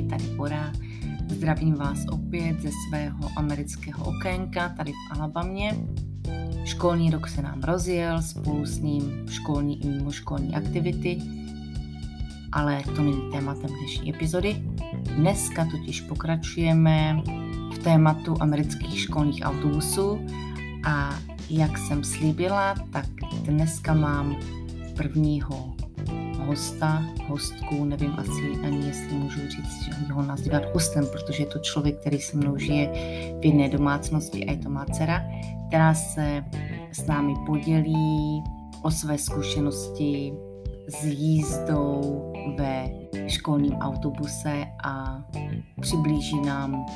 Ahoj, 0.00 0.08
tady 0.08 0.24
Bora. 0.24 0.72
Zdravím 1.28 1.74
vás 1.74 1.98
opět 2.10 2.60
ze 2.60 2.70
svého 2.88 3.30
amerického 3.36 4.04
okénka 4.04 4.68
tady 4.68 4.92
v 4.92 5.12
Alabamě. 5.18 5.76
Školní 6.64 7.10
rok 7.10 7.28
se 7.28 7.42
nám 7.42 7.62
rozjel, 7.62 8.22
spolu 8.22 8.66
s 8.66 8.78
ním 8.78 9.26
školní 9.30 9.84
i 9.84 9.88
mimoškolní 9.88 10.54
aktivity, 10.54 11.22
ale 12.52 12.82
to 12.96 13.02
není 13.02 13.30
tématem 13.32 13.70
dnešní 13.78 14.10
epizody. 14.10 14.62
Dneska 15.16 15.66
totiž 15.70 16.00
pokračujeme 16.00 17.22
v 17.74 17.78
tématu 17.78 18.36
amerických 18.40 19.00
školních 19.00 19.42
autobusů 19.44 20.26
a 20.84 21.18
jak 21.50 21.78
jsem 21.78 22.04
slíbila, 22.04 22.74
tak 22.90 23.06
dneska 23.44 23.94
mám 23.94 24.36
prvního 24.96 25.74
hosta, 26.50 27.02
hostku, 27.28 27.84
nevím 27.84 28.14
asi 28.18 28.66
ani 28.66 28.86
jestli 28.86 29.12
můžu 29.12 29.40
říct, 29.40 29.84
že 29.84 30.12
ho 30.12 30.22
nazývat 30.22 30.62
hostem, 30.74 31.06
protože 31.12 31.42
je 31.42 31.46
to 31.46 31.58
člověk, 31.58 32.00
který 32.00 32.18
se 32.18 32.36
mnou 32.36 32.58
žije 32.58 32.88
v 33.40 33.44
jedné 33.44 33.68
domácnosti 33.68 34.46
a 34.46 34.50
je 34.50 34.58
to 34.58 34.70
má 34.70 34.86
dcera, 34.86 35.24
která 35.68 35.94
se 35.94 36.44
s 36.92 37.06
námi 37.06 37.34
podělí 37.46 38.42
o 38.82 38.90
své 38.90 39.18
zkušenosti 39.18 40.32
s 40.88 41.04
jízdou 41.04 42.32
ve 42.58 42.90
školním 43.28 43.74
autobuse 43.74 44.66
a 44.84 45.22
přiblíží 45.80 46.40
nám 46.40 46.86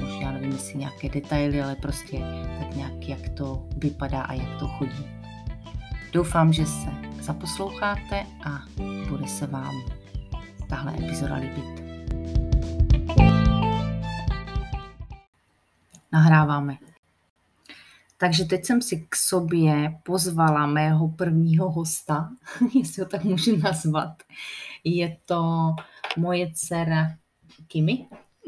možná 0.00 0.32
nevím, 0.32 0.52
jestli 0.52 0.78
nějaké 0.78 1.08
detaily, 1.08 1.62
ale 1.62 1.76
prostě 1.76 2.18
tak 2.58 2.76
nějak, 2.76 3.08
jak 3.08 3.28
to 3.28 3.66
vypadá 3.76 4.22
a 4.22 4.32
jak 4.32 4.58
to 4.58 4.68
chodí. 4.68 5.06
Doufám, 6.12 6.52
že 6.52 6.66
se 6.66 7.07
zaposloucháte 7.22 8.26
a 8.44 8.62
bude 9.08 9.28
se 9.28 9.46
vám 9.46 9.74
tahle 10.68 10.94
epizoda 10.94 11.34
líbit. 11.34 11.82
Nahráváme. 16.12 16.78
Takže 18.18 18.44
teď 18.44 18.64
jsem 18.64 18.82
si 18.82 19.06
k 19.08 19.16
sobě 19.16 19.94
pozvala 20.02 20.66
mého 20.66 21.08
prvního 21.08 21.70
hosta, 21.70 22.30
jestli 22.74 23.02
ho 23.02 23.08
tak 23.08 23.24
můžu 23.24 23.56
nazvat. 23.56 24.22
Je 24.84 25.16
to 25.24 25.74
moje 26.16 26.50
dcera 26.54 27.16
Kimi. 27.68 28.06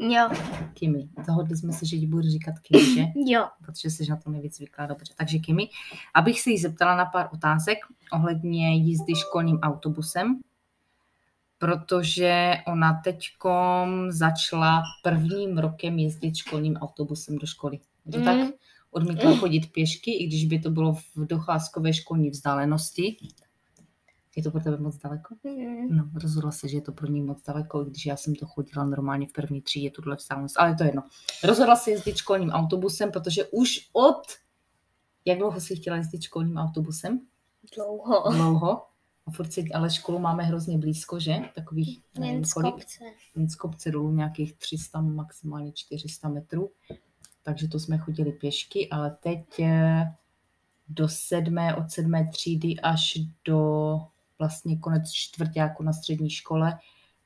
Jo. 0.09 0.29
Kimi. 0.73 1.09
Dohodli 1.27 1.57
jsme 1.57 1.73
se, 1.73 1.85
že 1.85 1.97
ti 1.97 2.07
budu 2.07 2.21
říkat 2.21 2.59
Kimi, 2.59 2.95
že? 2.95 3.05
Jo. 3.31 3.47
Protože 3.65 3.89
jsi 3.89 4.09
na 4.09 4.15
to 4.15 4.29
nejvíc 4.29 4.57
zvyklá. 4.57 4.85
Dobře. 4.85 5.13
Takže 5.17 5.39
Kimi, 5.39 5.69
abych 6.13 6.41
se 6.41 6.49
jí 6.49 6.57
zeptala 6.57 6.95
na 6.95 7.05
pár 7.05 7.29
otázek 7.33 7.77
ohledně 8.11 8.75
jízdy 8.75 9.15
školním 9.15 9.59
autobusem, 9.59 10.41
protože 11.57 12.53
ona 12.67 13.01
teďkom 13.03 14.11
začala 14.11 14.83
prvním 15.03 15.57
rokem 15.57 15.99
jezdit 15.99 16.35
školním 16.35 16.77
autobusem 16.77 17.37
do 17.37 17.47
školy. 17.47 17.79
Je 18.05 18.11
to 18.11 18.19
mm. 18.19 18.25
tak? 18.25 18.53
Odmítla 18.91 19.35
chodit 19.35 19.71
pěšky, 19.71 20.11
i 20.11 20.27
když 20.27 20.45
by 20.45 20.59
to 20.59 20.69
bylo 20.69 20.93
v 20.93 21.03
docházkové 21.15 21.93
školní 21.93 22.29
vzdálenosti. 22.29 23.17
Je 24.35 24.43
to 24.43 24.51
pro 24.51 24.59
tebe 24.59 24.77
moc 24.77 24.97
daleko? 24.97 25.35
Mm. 25.43 25.97
No, 25.97 26.09
rozhodla 26.13 26.51
se, 26.51 26.67
že 26.67 26.77
je 26.77 26.81
to 26.81 26.91
pro 26.91 27.07
ní 27.07 27.21
moc 27.21 27.43
daleko, 27.43 27.83
když 27.83 28.05
já 28.05 28.17
jsem 28.17 28.35
to 28.35 28.45
chodila 28.45 28.85
normálně 28.85 29.27
v 29.27 29.31
první 29.31 29.61
třídě, 29.61 29.91
tuhle 29.91 30.15
vzdálenost, 30.15 30.59
ale 30.59 30.75
to 30.75 30.83
je 30.83 30.87
jedno. 30.87 31.03
Rozhodla 31.43 31.75
se 31.75 31.91
jezdit 31.91 32.17
školním 32.17 32.49
autobusem, 32.49 33.11
protože 33.11 33.45
už 33.45 33.89
od... 33.93 34.21
Jak 35.25 35.37
dlouho 35.37 35.59
jsi 35.59 35.75
chtěla 35.75 35.97
jezdit 35.97 36.21
školním 36.21 36.57
autobusem? 36.57 37.21
Dlouho. 37.75 38.31
Dlouho. 38.31 38.85
A 39.27 39.31
furt 39.31 39.53
si, 39.53 39.69
ale 39.73 39.89
školu 39.89 40.19
máme 40.19 40.43
hrozně 40.43 40.77
blízko, 40.77 41.19
že? 41.19 41.35
Takových, 41.55 42.01
nevím, 42.19 42.43
kolik? 42.53 42.73
kopce. 42.73 43.03
Jen 43.35 43.49
z 43.49 43.55
kopce 43.55 43.91
dolů 43.91 44.11
nějakých 44.11 44.57
300, 44.57 45.01
maximálně 45.01 45.71
400 45.71 46.29
metrů. 46.29 46.71
Takže 47.43 47.67
to 47.67 47.79
jsme 47.79 47.97
chodili 47.97 48.31
pěšky, 48.31 48.89
ale 48.89 49.17
teď 49.23 49.59
eh, 49.59 50.15
do 50.87 51.07
sedmé, 51.07 51.75
od 51.75 51.91
sedmé 51.91 52.29
třídy 52.31 52.79
až 52.79 53.17
do 53.45 53.99
vlastně 54.41 54.77
konec 54.77 55.11
čtvrtáku 55.11 55.83
na 55.83 55.93
střední 55.93 56.29
škole, 56.29 56.79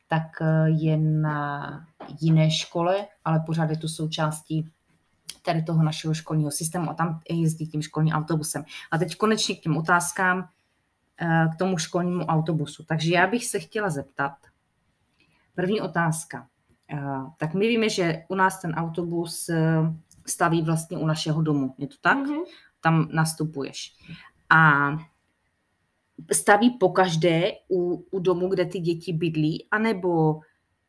tak 0.08 0.42
eh, 0.42 0.70
je 0.70 0.98
na 0.98 1.70
jiné 2.22 2.52
škole, 2.52 3.08
ale 3.26 3.40
pořád 3.40 3.70
je 3.70 3.78
to 3.78 3.88
součástí 3.88 4.72
tady 5.46 5.64
toho 5.64 5.84
našeho 5.84 6.14
školního 6.14 6.52
systému 6.52 6.90
a 6.90 6.94
tam 6.94 7.20
jezdí 7.30 7.68
tím 7.68 7.82
školním 7.82 8.14
autobusem. 8.14 8.66
A 8.92 8.98
teď 8.98 9.16
konečně 9.16 9.56
k 9.56 9.60
těm 9.62 9.78
otázkám 9.78 10.50
eh, 11.22 11.48
k 11.54 11.56
tomu 11.56 11.78
školnímu 11.78 12.26
autobusu. 12.26 12.84
Takže 12.84 13.14
já 13.14 13.28
bych 13.28 13.46
se 13.46 13.60
chtěla 13.60 13.90
zeptat, 13.90 14.34
první 15.56 15.82
otázka. 15.82 16.48
Eh, 16.92 17.00
Tak 17.38 17.54
my 17.54 17.68
víme, 17.68 17.90
že 17.90 18.26
u 18.28 18.36
nás 18.36 18.62
ten 18.62 18.72
autobus 18.74 19.50
staví 20.26 20.62
vlastně 20.62 20.98
u 20.98 21.06
našeho 21.06 21.42
domu, 21.42 21.76
je 21.78 21.88
to 21.88 21.96
tak? 22.02 22.18
Mhm. 22.18 22.44
Tam 22.82 23.08
nastupuješ. 23.12 23.96
A 24.50 24.90
staví 26.32 26.70
pokaždé 26.70 27.52
u, 27.72 28.06
u 28.12 28.20
domu, 28.20 28.48
kde 28.48 28.66
ty 28.66 28.80
děti 28.80 29.14
bydlí, 29.14 29.68
anebo 29.72 30.40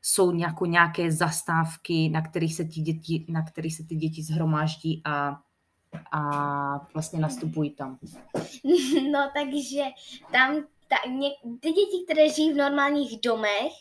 jsou 0.02 0.30
nějako, 0.30 0.66
nějaké 0.66 1.12
zastávky, 1.12 2.08
na 2.08 2.22
kterých 2.22 2.54
se, 2.54 2.64
ty 2.64 2.80
děti, 2.80 3.26
na 3.28 3.42
kterých 3.42 3.76
se 3.76 3.84
ty 3.84 3.94
děti 3.94 4.22
zhromáždí 4.22 5.02
a, 5.04 5.40
a 6.12 6.20
vlastně 6.94 7.20
nastupují 7.20 7.70
tam. 7.70 7.98
No 9.12 9.30
takže 9.34 9.82
tam 10.32 10.54
ta, 10.88 11.10
ně, 11.10 11.30
ty 11.60 11.68
děti, 11.68 12.04
které 12.04 12.28
žijí 12.28 12.52
v 12.52 12.56
normálních 12.56 13.20
domech, 13.20 13.72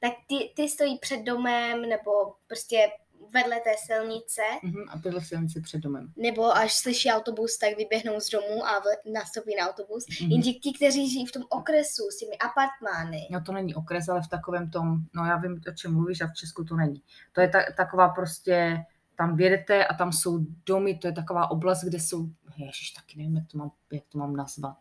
tak 0.00 0.12
ty, 0.26 0.50
ty 0.56 0.68
stojí 0.68 0.98
před 0.98 1.22
domem 1.22 1.82
nebo 1.82 2.10
prostě 2.46 2.88
vedle 3.32 3.56
té 3.60 3.70
silnice, 3.86 4.42
Mhm, 4.62 4.84
a 4.88 4.98
tyhle 4.98 5.20
silnice 5.20 5.60
před 5.60 5.78
domem. 5.78 6.12
nebo 6.16 6.56
až 6.56 6.74
slyší 6.74 7.08
autobus, 7.10 7.58
tak 7.58 7.76
vyběhnou 7.76 8.20
z 8.20 8.30
domu 8.30 8.66
a 8.66 8.80
vle- 8.80 9.12
nastoupí 9.12 9.54
na 9.60 9.68
autobus. 9.68 10.04
Mhm. 10.20 10.30
Jenže 10.30 10.52
ti, 10.52 10.72
kteří 10.72 11.10
žijí 11.10 11.26
v 11.26 11.32
tom 11.32 11.42
okresu 11.50 12.02
s 12.10 12.18
těmi 12.18 12.38
apartmány, 12.38 13.28
No 13.30 13.40
to 13.42 13.52
není 13.52 13.74
okres, 13.74 14.08
ale 14.08 14.22
v 14.22 14.28
takovém 14.28 14.70
tom, 14.70 14.96
no 15.14 15.24
já 15.24 15.36
vím, 15.36 15.60
o 15.68 15.72
čem 15.72 15.94
mluvíš 15.94 16.20
a 16.20 16.26
v 16.26 16.34
Česku 16.34 16.64
to 16.64 16.76
není. 16.76 17.02
To 17.32 17.40
je 17.40 17.48
ta, 17.48 17.58
taková 17.76 18.08
prostě, 18.08 18.78
tam 19.16 19.36
vědete 19.36 19.84
a 19.86 19.94
tam 19.94 20.12
jsou 20.12 20.38
domy, 20.66 20.98
to 20.98 21.06
je 21.06 21.12
taková 21.12 21.50
oblast, 21.50 21.84
kde 21.84 22.00
jsou, 22.00 22.26
ježiš, 22.56 22.90
taky 22.90 23.18
nevím, 23.18 23.36
jak 23.36 23.46
to 23.52 23.58
mám, 23.58 23.70
jak 23.92 24.02
to 24.08 24.18
mám 24.18 24.36
nazvat. 24.36 24.76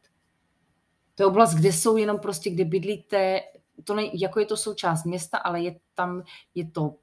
To 1.15 1.23
je 1.23 1.27
oblast, 1.27 1.53
kde 1.55 1.73
jsou 1.73 1.97
jenom 1.97 2.19
prostě, 2.19 2.49
kde 2.49 2.65
bydlíte, 2.65 3.41
to 3.83 3.95
ne, 3.95 4.03
jako 4.13 4.39
je 4.39 4.45
to 4.45 4.57
součást 4.57 5.03
města, 5.05 5.37
ale 5.37 5.61
je 5.61 5.79
tam, 5.93 6.23
je 6.55 6.71
to 6.71 6.95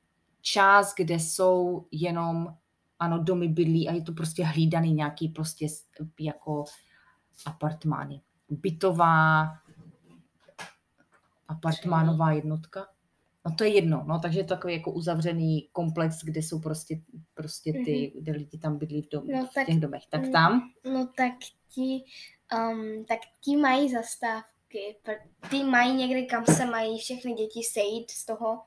část, 0.52 0.94
kde 0.96 1.14
jsou 1.14 1.86
jenom, 1.90 2.54
ano, 2.98 3.18
domy 3.22 3.48
bydlí 3.48 3.88
a 3.88 3.92
je 3.92 4.02
to 4.02 4.12
prostě 4.12 4.44
hlídaný 4.44 4.92
nějaký 4.92 5.28
prostě 5.28 5.66
jako 6.20 6.64
apartmány. 7.46 8.20
Bytová, 8.50 9.48
apartmánová 11.48 12.32
jednotka. 12.32 12.86
No 13.46 13.54
to 13.54 13.64
je 13.64 13.70
jedno, 13.74 14.04
no, 14.06 14.18
takže 14.20 14.38
je 14.40 14.44
to 14.44 14.54
takový 14.54 14.72
jako 14.74 14.92
uzavřený 14.92 15.68
komplex, 15.72 16.18
kde 16.24 16.42
jsou 16.42 16.60
prostě, 16.60 17.00
prostě 17.34 17.72
ty, 17.72 18.12
kde 18.20 18.32
lidi 18.32 18.58
tam 18.58 18.78
bydlí 18.78 19.02
v, 19.02 19.08
dom, 19.08 19.26
No, 19.26 19.46
v 19.46 19.54
tak- 19.54 19.66
těch 19.66 19.80
domech. 19.80 20.02
Tak 20.10 20.22
tam, 20.32 20.70
no 20.84 21.06
tak 21.16 21.32
ti, 21.68 22.04
um, 22.58 23.04
tak 23.04 23.18
ti 23.40 23.56
mají 23.56 23.90
zastávky. 23.92 24.96
Ty 25.50 25.64
mají 25.64 25.94
někde, 25.94 26.22
kam 26.22 26.44
se 26.46 26.66
mají 26.66 26.98
všechny 26.98 27.32
děti 27.34 27.60
sejít 27.72 28.10
z 28.10 28.24
toho, 28.26 28.62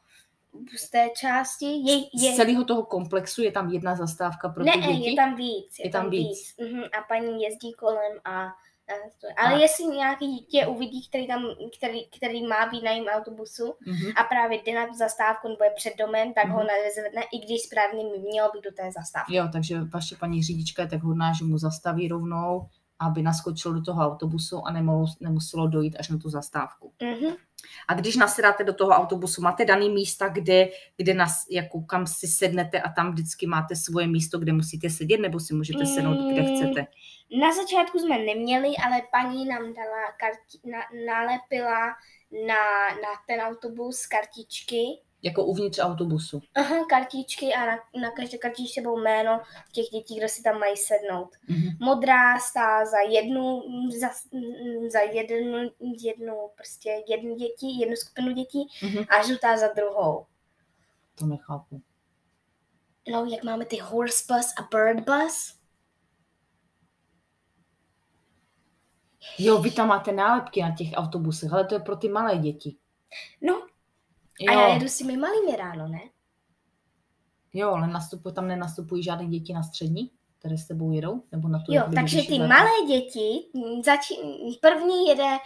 z 0.78 0.90
té 0.90 1.10
části. 1.18 1.66
Je, 1.66 1.98
je, 1.98 2.32
z 2.34 2.36
celého 2.36 2.66
toho 2.66 2.84
komplexu 2.84 3.42
je 3.42 3.52
tam 3.52 3.70
jedna 3.70 3.96
zastávka 3.96 4.50
pro 4.50 4.64
ne, 4.64 4.72
ty 4.72 4.80
děti. 4.80 5.10
je 5.10 5.16
tam 5.16 5.36
víc. 5.36 5.80
Je, 5.80 5.86
Je 5.88 5.92
tam 5.92 6.10
víc. 6.10 6.56
Mhm, 6.60 6.84
a 6.84 7.02
paní 7.08 7.44
jezdí 7.44 7.74
kolem 7.74 8.12
a, 8.26 8.44
a 8.46 8.52
to. 9.22 9.28
Ale 9.38 9.56
A- 9.56 9.58
jestli 9.58 9.86
nějaký 9.86 10.28
dítě 10.28 10.68
uvidí, 10.68 11.08
který, 11.08 11.28
tam, 11.28 11.46
který, 11.78 12.10
který 12.18 12.48
má 12.48 12.66
být 12.66 12.84
na 12.84 12.92
jejím 12.92 13.06
autobusu 13.08 13.74
Mhm. 13.86 14.12
a 14.16 14.24
právě 14.24 14.58
jde 14.66 14.76
na 14.76 14.88
tu 14.88 14.94
zastávku 14.94 15.48
nebo 15.48 15.64
je 15.64 15.72
před 15.76 15.94
domem, 16.00 16.34
tak 16.34 16.48
ho 16.50 16.58
Mhm. 16.60 16.68
nezvedne, 16.86 17.22
i 17.34 17.40
když 17.46 17.62
správně 17.62 18.04
by 18.12 18.20
mělo 18.20 18.52
být 18.54 18.64
do 18.64 18.72
té 18.72 18.92
zastávky. 18.92 19.36
Jo, 19.36 19.48
takže 19.54 19.82
vaše 19.94 20.16
paní 20.16 20.44
řidička 20.44 20.82
je 20.82 20.88
tak 20.90 21.04
hodná, 21.04 21.34
že 21.40 21.46
mu 21.46 21.58
zastaví 21.58 22.08
rovnou, 22.08 22.68
aby 23.00 23.22
naskočil 23.22 23.74
do 23.74 23.82
toho 23.82 24.02
autobusu 24.12 24.62
a 24.68 24.72
nemohlo, 24.72 25.06
nemuselo 25.20 25.68
dojít 25.68 25.96
až 26.00 26.10
na 26.10 26.18
tu 26.18 26.30
zastávku. 26.30 26.92
Mhm. 27.02 27.36
A 27.88 27.94
když 27.94 28.16
nasedáte 28.16 28.64
do 28.64 28.74
toho 28.74 28.92
autobusu, 28.92 29.42
máte 29.42 29.66
daný 29.66 29.90
místa, 29.90 30.28
kde, 30.28 30.70
kde 30.98 31.14
nas, 31.14 31.46
jako 31.50 31.82
kam 31.82 32.08
si 32.08 32.28
sednete 32.28 32.82
a 32.82 32.90
tam 32.90 33.12
vždycky 33.12 33.48
máte 33.48 33.76
svoje 33.76 34.08
místo, 34.08 34.40
kde 34.40 34.54
musíte 34.54 34.90
sedět, 34.90 35.18
nebo 35.18 35.40
si 35.40 35.54
můžete 35.54 35.86
sednout, 35.86 36.18
kde 36.34 36.42
Mm. 36.42 36.48
chcete. 36.56 36.88
Na 37.40 37.54
začátku 37.54 38.00
jsme 38.00 38.18
neměli, 38.18 38.74
ale 38.86 39.02
paní 39.12 39.46
nám 39.46 39.74
dala 39.74 40.12
karti, 40.20 40.60
na, 40.72 40.80
nalepila 41.06 41.88
na, 42.48 42.90
na 42.90 43.10
ten 43.28 43.40
autobus 43.40 44.06
kartičky. 44.08 44.84
Jako 45.24 45.46
uvnitř 45.46 45.80
autobusu. 45.80 46.42
Aha, 46.56 46.76
kartičky 46.90 47.54
a 47.54 47.66
na, 47.66 47.78
na 48.02 48.12
každé 48.12 48.38
kartičce 48.38 48.82
bylo 48.82 48.98
jméno 48.98 49.42
těch 49.72 49.86
dětí, 49.86 50.18
kdo 50.18 50.28
si 50.30 50.44
tam 50.44 50.60
mají 50.60 50.78
sednout. 50.78 51.30
Mhm. 51.48 51.70
Modrá 51.80 52.40
stá 52.40 52.86
za 52.86 53.00
jednu, 53.10 53.62
za, 54.00 54.08
za 54.92 55.00
jednu, 55.00 55.72
jednu 56.04 56.34
prostě 56.56 57.04
jednu 57.08 57.36
děti, 57.36 57.68
jednu 57.80 57.96
skupinu 57.96 58.32
dětí 58.32 58.68
Mhm. 58.84 59.04
a 59.10 59.24
žlutá 59.28 59.58
za 59.58 59.68
druhou. 59.74 60.26
To 61.16 61.26
nechápu. 61.26 61.82
No, 63.12 63.26
jak 63.26 63.44
máme 63.44 63.66
ty 63.66 63.78
horse 63.78 64.24
bus 64.34 64.54
a 64.58 64.68
bird 64.72 65.00
bus. 65.00 65.56
Jo, 69.38 69.62
vy 69.62 69.72
tam 69.72 69.88
máte 69.88 70.12
nálepky 70.12 70.62
na 70.62 70.76
těch 70.76 70.88
autobusech, 70.96 71.54
ale 71.54 71.66
to 71.66 71.76
je 71.76 71.80
pro 71.80 71.96
ty 71.96 72.10
malé 72.10 72.38
děti. 72.38 72.76
No, 73.42 73.68
a 74.50 74.54
Jo, 74.54 74.60
já 74.60 74.74
jedu 74.74 74.88
s 74.88 74.98
těmi 74.98 75.18
malými 75.18 75.56
ráno, 75.58 75.88
ne? 75.88 76.00
jo 77.54 77.70
ale 77.70 77.88
nastupují, 77.88 78.36
tam 78.36 78.48
nenastupují 78.48 79.04
žádné 79.04 79.26
děti 79.28 79.54
na 79.54 79.64
střední, 79.64 80.12
které 80.40 80.58
s 80.58 80.68
tebou 80.68 80.92
jedou? 80.92 81.24
Nebo 81.32 81.48
na 81.48 81.60
tu 81.60 81.74
Jo, 81.74 81.84
takže 81.96 82.18
ty 82.18 82.24
základnu? 82.24 82.48
malé 82.48 82.88
děti, 82.88 83.40
začí, 83.86 84.16
první 84.62 85.08
jede 85.08 85.38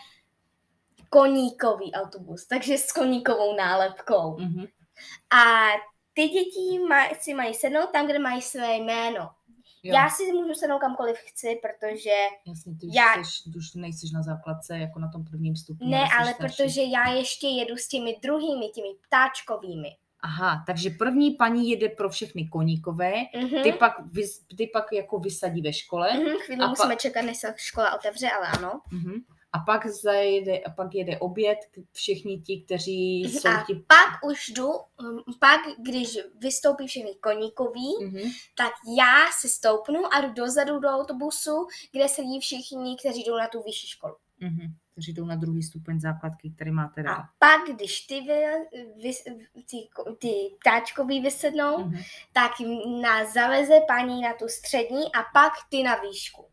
koníkový 1.09 1.94
autobus, 1.94 2.47
takže 2.47 2.77
s 2.77 2.92
koníkovou 2.92 3.56
nálepkou. 3.56 4.38
Mhm. 4.39 4.65
A 5.36 5.44
ty 6.13 6.27
děti 6.27 6.80
maj, 6.89 7.15
si 7.19 7.33
mají 7.33 7.53
sednout 7.53 7.89
tam, 7.94 8.06
kde 8.06 8.19
mají 8.19 8.41
své 8.41 8.75
jméno. 8.75 9.30
Jo, 9.86 9.94
Já 9.94 10.10
si 10.10 10.32
můžu 10.34 10.54
sednout 10.54 10.80
kamkoliv 10.80 11.18
chci, 11.18 11.60
protože 11.62 12.10
jasně, 12.48 12.76
ty 12.80 12.88
už, 12.88 12.96
já- 12.96 13.24
jsi, 13.24 13.50
už 13.58 13.74
nejsiš 13.74 14.12
na 14.12 14.24
základce 14.24 14.78
jako 14.78 15.00
na 15.00 15.08
tom 15.12 15.26
prvním 15.26 15.56
stupni. 15.56 15.90
ne, 15.90 16.04
ale 16.20 16.34
starší. 16.34 16.56
protože 16.56 16.82
já 16.84 17.10
ještě 17.14 17.48
jedu 17.48 17.78
s 17.78 17.88
těmi 17.88 18.16
druhými, 18.24 18.70
těmi 18.70 18.88
ptáčkovými. 19.08 19.90
Aha, 20.22 20.64
takže 20.68 20.90
první 20.90 21.32
paní 21.32 21.70
jede 21.70 21.90
pro 21.90 22.10
všechny 22.10 22.48
koníkové, 22.48 23.14
Mhm. 23.42 23.64
ty 23.64 23.72
pak, 23.74 23.94
vys, 24.12 24.40
ty 24.58 24.68
pak 24.74 24.86
jako 24.94 25.20
vysadí 25.20 25.62
ve 25.62 25.74
škole 25.74 26.14
Mhm, 26.14 26.36
chvíli 26.46 26.62
A 26.62 26.64
pa- 26.64 26.70
musíme 26.70 26.96
čekat, 26.96 27.22
než 27.22 27.38
se 27.38 27.54
škola 27.58 27.96
otevře, 27.96 28.30
ale 28.30 28.48
ano. 28.48 28.82
mhm. 28.92 29.14
A 29.56 29.60
pak 29.66 29.88
zajede, 29.88 30.60
a 30.60 30.69
pak 30.69 30.96
jede 30.96 31.18
oběd 31.19 31.57
k- 31.72 31.80
všichni 31.92 32.40
ti, 32.42 32.62
kteří 32.62 33.22
jsou 33.24 33.50
A 33.50 33.63
ti... 33.68 33.74
pak 33.88 34.24
už 34.30 34.50
jdu, 34.50 34.69
hm, 35.02 35.18
pak 35.40 35.60
když 35.80 36.18
vystoupí 36.40 36.88
všechny 36.88 37.16
koníkoví, 37.24 37.90
Mhm. 38.02 38.30
tak 38.57 38.72
já 38.98 39.31
si 39.40 39.50
stoupnu 39.50 40.13
a 40.13 40.22
jdu 40.22 40.34
dozadu 40.34 40.80
do 40.80 40.90
autobusu, 40.90 41.68
kde 41.92 42.10
sedí 42.10 42.40
všichni, 42.40 42.96
kteří 43.00 43.24
jdou 43.24 43.38
na 43.38 43.48
tu 43.48 43.63
vyšší 43.63 43.88
školu. 43.88 44.16
Mhm. 44.40 44.74
Kteří 44.92 45.13
jdou 45.13 45.25
na 45.25 45.36
druhý 45.36 45.63
stupeň 45.63 46.00
základky, 46.00 46.51
který 46.56 46.72
máte 46.72 47.01
rád. 47.01 47.16
A 47.18 47.30
pak, 47.40 47.75
když 47.75 48.01
ty, 48.01 48.22
vy, 48.22 48.42
vy, 49.04 49.12
ty, 49.69 49.78
ty 50.19 50.34
ptáčkoví 50.60 51.22
vysednou, 51.22 51.78
Mhm. 51.80 51.98
tak 52.34 52.51
nás 53.01 53.34
zaveze 53.34 53.74
paní 53.88 54.22
na 54.22 54.34
tu 54.34 54.48
střední 54.48 55.04
a 55.16 55.24
pak 55.34 55.54
ty 55.69 55.84
na 55.84 55.96
výšku. 55.96 56.46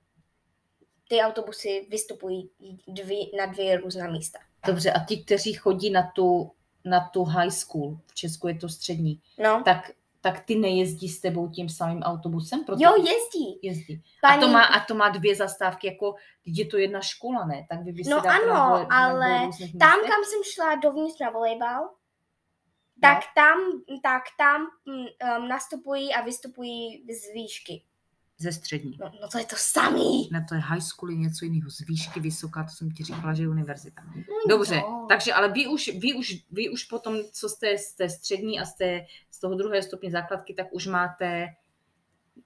Ty 1.12 1.20
autobusy 1.20 1.86
vystupují 1.90 2.50
dvě, 2.88 3.24
na 3.38 3.46
dvě 3.46 3.76
různá 3.76 4.10
místa. 4.10 4.38
Dobře, 4.66 4.92
a 4.92 5.04
ti, 5.04 5.24
kteří 5.24 5.52
chodí 5.52 5.90
na 5.90 6.10
tu, 6.14 6.52
na 6.84 7.00
tu 7.12 7.24
high 7.24 7.50
school, 7.50 7.98
v 8.06 8.14
Česku 8.14 8.48
je 8.48 8.54
to 8.54 8.68
střední, 8.68 9.20
No. 9.38 9.62
tak, 9.64 9.90
tak 10.20 10.44
ty 10.44 10.56
nejezdí 10.56 11.08
s 11.08 11.20
tebou 11.20 11.48
tím 11.48 11.68
samým 11.68 12.02
autobusem? 12.02 12.64
Proto 12.64 12.82
Jo, 12.82 12.94
jezdí. 12.96 13.58
jezdí. 13.62 14.02
Paní, 14.22 14.38
A, 14.38 14.40
to 14.40 14.48
má, 14.48 14.64
a 14.64 14.84
to 14.84 14.94
má 14.94 15.08
dvě 15.08 15.36
zastávky, 15.36 15.86
jako 15.86 16.14
když 16.44 16.58
je 16.58 16.66
to 16.66 16.78
jedna 16.78 17.00
škola, 17.00 17.44
ne? 17.46 17.66
Tak 17.68 17.82
vy 17.82 17.92
vysedáte 17.92 18.28
No 18.28 18.34
ano, 18.34 18.46
na 18.46 18.68
na 18.68 18.78
dvou 18.78 18.86
ale 18.90 19.46
různých 19.46 19.78
tam, 19.78 19.90
místech? 19.90 20.10
kam 20.10 20.24
jsem 20.24 20.40
šla 20.54 20.74
dovnitř 20.74 21.20
na 21.20 21.30
volejbal, 21.30 21.90
tak 23.00 23.18
tam, 23.34 23.58
tak 24.02 24.22
tam 24.38 24.66
mm, 24.86 24.96
um, 25.38 25.48
nastupují 25.48 26.14
a 26.14 26.20
vystupují 26.20 27.04
z 27.14 27.32
výšky. 27.34 27.82
Ze 28.42 28.52
střední. 28.52 28.96
No, 29.00 29.12
no 29.22 29.28
to 29.28 29.38
je 29.38 29.44
to 29.44 29.56
samý. 29.58 30.28
Ne, 30.32 30.46
to 30.48 30.54
je 30.54 30.60
high 30.60 30.80
school, 30.80 31.10
je 31.10 31.16
něco 31.16 31.44
jiného. 31.44 31.70
Z 31.70 31.80
výšky 31.80 32.20
vysoká, 32.20 32.64
to 32.64 32.70
jsem 32.70 32.90
ti 32.90 33.04
říkala, 33.04 33.34
že 33.34 33.42
je 33.42 33.48
univerzita. 33.48 34.02
No, 34.16 34.22
Dobře, 34.48 34.76
no. 34.76 35.06
takže 35.08 35.32
ale 35.32 35.48
vy 35.52 35.66
už, 35.66 35.90
vy 35.98 36.14
už, 36.14 36.34
vy 36.50 36.68
už 36.70 36.84
potom, 36.84 37.16
co 37.32 37.48
jste 37.48 37.78
z 37.78 37.94
té 37.94 38.08
střední 38.08 38.60
a 38.60 38.64
z, 38.64 38.74
té, 38.74 39.06
z 39.30 39.40
toho 39.40 39.54
druhého 39.54 39.82
stupně 39.82 40.10
základky, 40.10 40.54
tak 40.54 40.66
už 40.72 40.86
máte, 40.86 41.46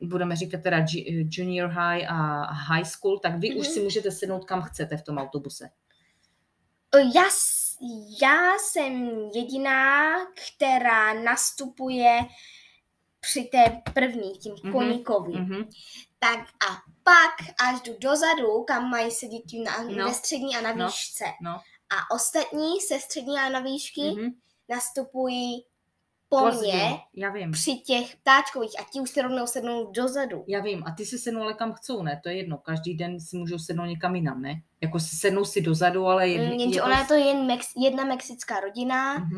budeme 0.00 0.37
říkat 0.37 0.62
teda 0.62 0.78
ju- 0.78 1.28
junior 1.31 1.70
high 1.70 2.04
a 2.08 2.42
high 2.52 2.84
school, 2.84 3.19
tak 3.19 3.38
vy 3.38 3.54
už 3.54 3.66
Mhm. 3.66 3.75
si 3.75 3.81
můžete 3.81 4.10
sednout 4.10 4.44
kam 4.44 4.62
chcete 4.62 4.96
v 4.96 5.02
tom 5.02 5.19
autobuse. 5.19 5.70
Já, 7.14 7.22
já 8.22 8.52
jsem 8.58 9.20
jediná, 9.34 10.10
která 10.56 11.14
nastupuje 11.22 12.20
při 13.31 13.44
té 13.44 13.82
první, 13.94 14.32
tím 14.32 14.55
Mhm, 14.64 14.73
koníkovým. 14.73 15.40
Mhm. 15.40 15.69
Tak 16.19 16.38
a 16.40 16.73
pak 17.05 17.34
až 17.69 17.81
jdu 17.82 17.93
dozadu, 18.00 18.64
kam 18.67 18.90
mají 18.90 19.11
sedět 19.11 19.43
na, 19.64 19.82
No. 19.82 20.05
ve 20.08 20.14
střední 20.14 20.56
a 20.56 20.61
na 20.61 20.73
No. 20.75 20.87
výšce. 20.87 21.25
No. 21.43 21.50
A 21.90 22.14
ostatní 22.14 22.81
se 22.81 22.99
střední 23.00 23.38
a 23.38 23.49
na 23.49 23.61
výšky 23.61 24.00
Mhm. 24.02 24.31
nastupují 24.69 25.64
po 26.28 26.38
Později, 26.38 26.73
mně 26.73 26.99
Já 27.14 27.31
vím. 27.31 27.52
při 27.52 27.75
těch 27.76 28.17
ptáčkových 28.17 28.81
a 28.81 28.84
ti 28.93 29.00
už 29.00 29.11
se 29.11 29.23
rovnou 29.23 29.46
sednou 29.46 29.90
dozadu. 29.93 30.44
Já 30.49 30.61
vím, 30.61 30.84
a 30.87 30.90
ty 30.90 31.06
si 31.06 31.19
sednou 31.19 31.43
ale 31.43 31.55
kam 31.55 31.73
chcou, 31.73 32.02
ne? 32.02 32.20
To 32.23 32.28
je 32.28 32.37
jedno, 32.37 32.58
každý 32.58 32.94
den 32.94 33.20
si 33.20 33.37
můžou 33.37 33.58
sednout 33.58 33.84
někam 33.84 34.14
jinam, 34.17 34.43
ne? 34.43 34.55
Jako 34.81 35.00
si 35.00 35.17
sednou 35.17 35.44
si 35.44 35.61
dozadu, 35.61 36.06
ale 36.06 36.28
jedni, 36.28 36.46
Mm, 36.55 36.61
Jenže 36.61 36.76
jako 36.78 36.87
ona 36.88 37.00
je 37.00 37.06
to 37.06 37.14
jen 37.14 37.46
mex, 37.46 37.69
jedna 37.76 38.05
mexická 38.05 38.61
rodina, 38.61 39.28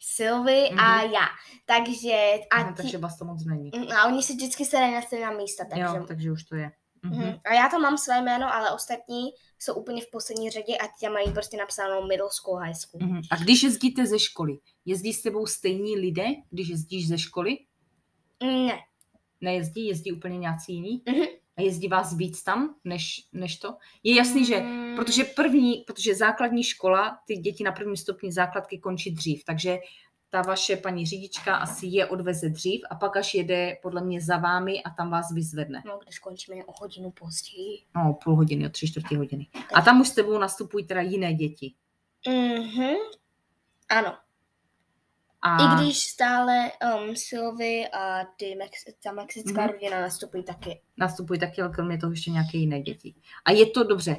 Mhm. 0.00 0.06
Sylvie 0.06 0.68
a 0.68 1.02
já. 1.02 1.26
Takže 1.66 2.32
a, 2.50 2.62
ti, 2.62 2.74
takže 2.82 2.98
vás 2.98 3.18
to 3.18 3.24
moc 3.24 3.44
není. 3.44 3.70
Mm, 3.76 3.92
a 3.92 4.04
oni 4.06 4.22
si 4.22 4.32
vždycky 4.32 4.64
sedají 4.64 4.94
na 4.94 5.02
stejná 5.02 5.30
místa, 5.30 5.64
takže... 5.64 5.82
Jo, 5.82 6.04
takže 6.08 6.32
už 6.32 6.44
to 6.44 6.56
je. 6.56 6.72
Mhm. 7.02 7.22
Mhm. 7.22 7.38
A 7.44 7.54
já 7.54 7.68
tam 7.68 7.82
mám 7.82 7.98
své 7.98 8.22
jméno, 8.22 8.54
ale 8.54 8.70
ostatní 8.70 9.22
jsou 9.58 9.74
úplně 9.74 10.02
v 10.02 10.10
poslední 10.12 10.50
řadě 10.50 10.76
a 10.76 10.86
ti 10.86 10.92
tam 11.00 11.12
mají 11.12 11.32
prostě 11.32 11.56
napsáno 11.56 12.06
middle 12.06 12.28
school, 12.30 12.56
high 12.56 12.74
school. 12.74 13.06
Mhm. 13.06 13.20
A 13.30 13.36
když 13.36 13.62
jezdíte 13.62 14.06
ze 14.06 14.18
školy, 14.18 14.58
jezdí 14.84 15.12
s 15.12 15.22
tebou 15.22 15.46
stejní 15.46 15.96
lidé, 15.96 16.26
když 16.50 16.68
jezdíš 16.68 17.08
ze 17.08 17.18
školy? 17.18 17.58
Ne. 18.42 18.78
Nejezdí, 19.40 19.86
jezdí 19.86 20.12
úplně 20.12 20.38
nějací 20.38 20.72
jiní? 20.74 21.02
Mhm. 21.08 21.26
A 21.60 21.62
jezdí 21.62 21.88
vás 21.88 22.16
víc 22.16 22.42
tam, 22.42 22.74
než, 22.84 23.28
než 23.32 23.56
to? 23.56 23.76
Je 24.02 24.14
jasný, 24.14 24.44
že 24.44 24.60
Mm, 24.60 24.96
Protože 24.96 25.24
první, 25.24 25.84
protože 25.86 26.14
základní 26.14 26.64
škola, 26.64 27.18
ty 27.26 27.36
děti 27.36 27.64
na 27.64 27.72
prvním 27.72 27.96
stupni 27.96 28.32
základky 28.32 28.78
končí 28.78 29.10
dřív, 29.10 29.44
takže 29.44 29.78
ta 30.30 30.42
vaše 30.42 30.76
paní 30.76 31.06
řidička 31.06 31.56
asi 31.56 31.86
je 31.86 32.06
odveze 32.06 32.48
dřív 32.48 32.82
a 32.90 32.94
pak 32.94 33.16
až 33.16 33.34
jede 33.34 33.76
podle 33.82 34.04
mě 34.04 34.20
za 34.20 34.36
vámi 34.36 34.82
a 34.82 34.90
tam 34.90 35.10
vás 35.10 35.32
vyzvedne. 35.34 35.82
No, 35.86 35.98
když 36.02 36.18
končíme 36.18 36.64
o 36.64 36.72
hodinu 36.80 37.10
později. 37.10 37.78
No, 37.96 38.18
půl 38.24 38.36
hodiny, 38.36 38.66
o 38.66 38.70
tři 38.70 38.88
čtvrtě 38.88 39.16
hodiny. 39.16 39.46
A 39.74 39.82
tam 39.82 40.00
už 40.00 40.08
s 40.08 40.14
tebou 40.14 40.38
nastupují 40.38 40.86
teda 40.86 41.00
jiné 41.00 41.34
děti. 41.34 41.74
Mhm. 42.28 42.94
Ano. 43.88 44.16
A 45.42 45.56
I 45.56 45.84
když 45.84 45.98
stále 45.98 46.72
um, 46.98 47.16
Sylvie 47.16 47.88
a 47.88 48.24
ty 48.24 48.44
Mex- 48.58 48.94
ta 49.02 49.12
mexická 49.12 49.60
Mhm. 49.62 49.70
rodina 49.70 50.00
nastupují 50.00 50.42
taky. 50.44 50.80
nastupují 50.96 51.40
taky, 51.40 51.62
ale 51.62 51.70
kromě 51.72 51.98
toho 51.98 52.12
ještě 52.12 52.30
nějaké 52.30 52.58
jiné 52.58 52.80
děti. 52.80 53.14
A 53.44 53.50
je 53.50 53.66
to 53.66 53.84
dobře. 53.84 54.16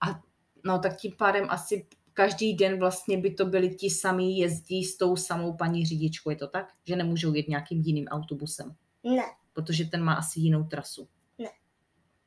A 0.00 0.20
no 0.64 0.78
tak 0.78 0.96
tím 0.96 1.12
pádem 1.18 1.46
asi 1.50 1.86
každý 2.12 2.54
den 2.54 2.78
vlastně 2.78 3.18
by 3.18 3.34
to 3.34 3.46
byli 3.46 3.74
ti 3.74 3.90
samí 3.90 4.38
jezdí 4.38 4.84
s 4.84 4.96
tou 4.96 5.16
samou 5.16 5.56
paní 5.56 5.86
řidičkou, 5.86 6.30
je 6.30 6.36
to 6.36 6.48
tak? 6.48 6.72
Že 6.86 6.96
nemůžou 6.96 7.34
jet 7.34 7.48
nějakým 7.48 7.80
jiným 7.80 8.06
autobusem, 8.08 8.74
Ne. 9.04 9.22
protože 9.52 9.84
ten 9.84 10.02
má 10.02 10.14
asi 10.14 10.40
jinou 10.40 10.64
trasu. 10.64 11.08
Ne. 11.38 11.48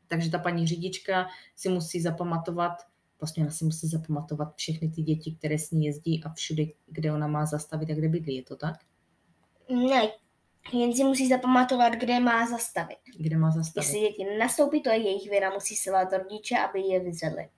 Takže 0.08 0.30
ta 0.32 0.40
paní 0.40 0.68
řidička 0.68 1.28
si 1.56 1.70
musí 1.70 2.02
zapamatovat, 2.02 2.72
vlastně 3.26 3.44
ona 3.44 3.52
si 3.52 3.66
musí 3.66 3.88
zapamatovat 3.88 4.56
všechny 4.56 4.90
ty 4.90 5.02
děti, 5.02 5.36
které 5.40 5.60
s 5.60 5.72
ní 5.72 5.86
jezdí 5.86 6.24
a 6.24 6.34
všude, 6.34 6.64
kde 6.86 7.12
ona 7.12 7.28
má 7.28 7.46
zastavit 7.46 7.90
a 7.90 7.94
kde 7.94 8.10
bydlí, 8.10 8.36
je 8.36 8.44
to 8.44 8.56
tak? 8.56 8.76
Ne. 9.70 10.12
Jen 10.74 10.94
si 10.94 11.04
musí 11.04 11.28
zapamatovat, 11.30 11.94
kde 11.94 12.20
má 12.20 12.48
zastavit. 12.48 12.98
Kde 13.20 13.38
má 13.38 13.52
zastavit? 13.52 13.86
Jestli 13.88 14.00
děti 14.00 14.24
nenastoupí, 14.24 14.82
to 14.82 14.90
je 14.90 14.98
jejich 14.98 15.30
vina, 15.30 15.50
musí 15.50 15.76
se 15.76 15.92
volat 15.92 16.14
rodiče, 16.14 16.58
aby 16.58 16.80
je 16.82 17.00
vyzvedli. 17.00 17.50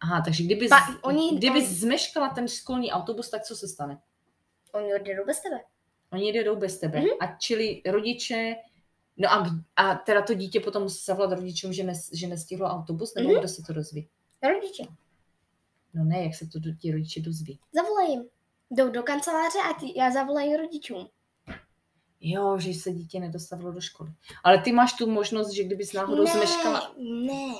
Aha, 0.00 0.22
takže 0.24 0.44
kdyby, 0.44 0.68
Pa- 0.68 0.76
z, 0.76 0.98
oni- 1.02 1.36
kdyby 1.36 1.58
oni- 1.58 1.66
zmeškala 1.66 2.28
ten 2.28 2.48
školní 2.48 2.92
autobus, 2.92 3.30
tak 3.30 3.42
co 3.42 3.56
se 3.56 3.68
stane? 3.68 3.98
Oni 4.72 4.94
odjedou 4.94 5.24
bez 5.26 5.40
tebe. 5.40 5.60
Oni 6.12 6.28
jedou 6.36 6.56
bez 6.56 6.78
tebe. 6.78 6.98
Mhm. 6.98 7.08
A 7.20 7.26
čili 7.36 7.82
rodiče, 7.86 8.54
no 9.16 9.32
a, 9.32 9.50
a 9.76 9.94
teda 9.94 10.22
to 10.22 10.34
dítě 10.34 10.60
potom 10.60 10.82
musí 10.82 11.04
zavolat 11.04 11.32
rodičům, 11.32 11.72
že, 11.72 11.82
nes, 11.82 12.10
že 12.12 12.26
nestihlo 12.26 12.66
autobus, 12.68 13.14
nebo 13.14 13.28
Mhm. 13.28 13.38
kdo 13.38 13.48
se 13.48 13.62
to 13.62 13.72
dozví? 13.72 14.08
Rodiče. 14.42 14.82
No 15.94 16.04
ne, 16.04 16.24
jak 16.24 16.34
se 16.34 16.46
to 16.46 16.58
do- 16.58 16.74
ti 16.80 16.92
rodiče 16.92 17.20
dozví? 17.20 17.58
Zavolej 17.72 18.10
jim. 18.10 18.24
Jdou 18.70 18.90
do 18.90 19.02
kanceláře 19.02 19.58
a 19.70 19.80
ty, 19.80 19.98
já 19.98 20.10
zavolají 20.10 20.56
rodičům. 20.56 21.08
Jo, 22.20 22.58
že 22.58 22.74
se 22.74 22.92
dítě 22.92 23.20
nedostavilo 23.20 23.72
do 23.72 23.80
školy. 23.80 24.10
Ale 24.44 24.58
ty 24.58 24.72
máš 24.72 24.92
tu 24.92 25.10
možnost, 25.10 25.50
že 25.50 25.64
kdybys 25.64 25.92
náhodou 25.92 26.26
zmeškala... 26.26 26.94
ne. 26.98 27.54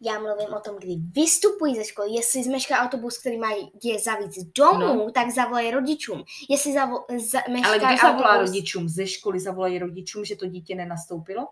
Já 0.00 0.18
mluvím 0.18 0.54
o 0.54 0.60
tom, 0.60 0.76
kdy 0.76 0.96
vystupují 1.12 1.76
ze 1.76 1.84
školy. 1.84 2.14
Jestli 2.14 2.44
zmešká 2.44 2.78
autobus, 2.78 3.18
který 3.18 3.38
má 3.38 3.50
je 3.84 3.98
za 3.98 4.14
víc 4.14 4.44
domů, 4.44 4.94
no. 4.94 5.10
tak 5.10 5.30
zavolají 5.30 5.70
rodičům. 5.70 6.24
Jestli 6.50 6.72
zavo, 6.72 7.04
za, 7.18 7.40
Ale 7.64 7.78
kdo 7.78 7.86
zavolá 8.02 8.30
autobus, 8.30 8.50
rodičům? 8.50 8.88
Ze 8.88 9.06
školy 9.06 9.40
zavolají 9.40 9.78
rodičům, 9.78 10.24
že 10.24 10.36
to 10.36 10.46
dítě 10.46 10.74
nenastoupilo? 10.74 11.48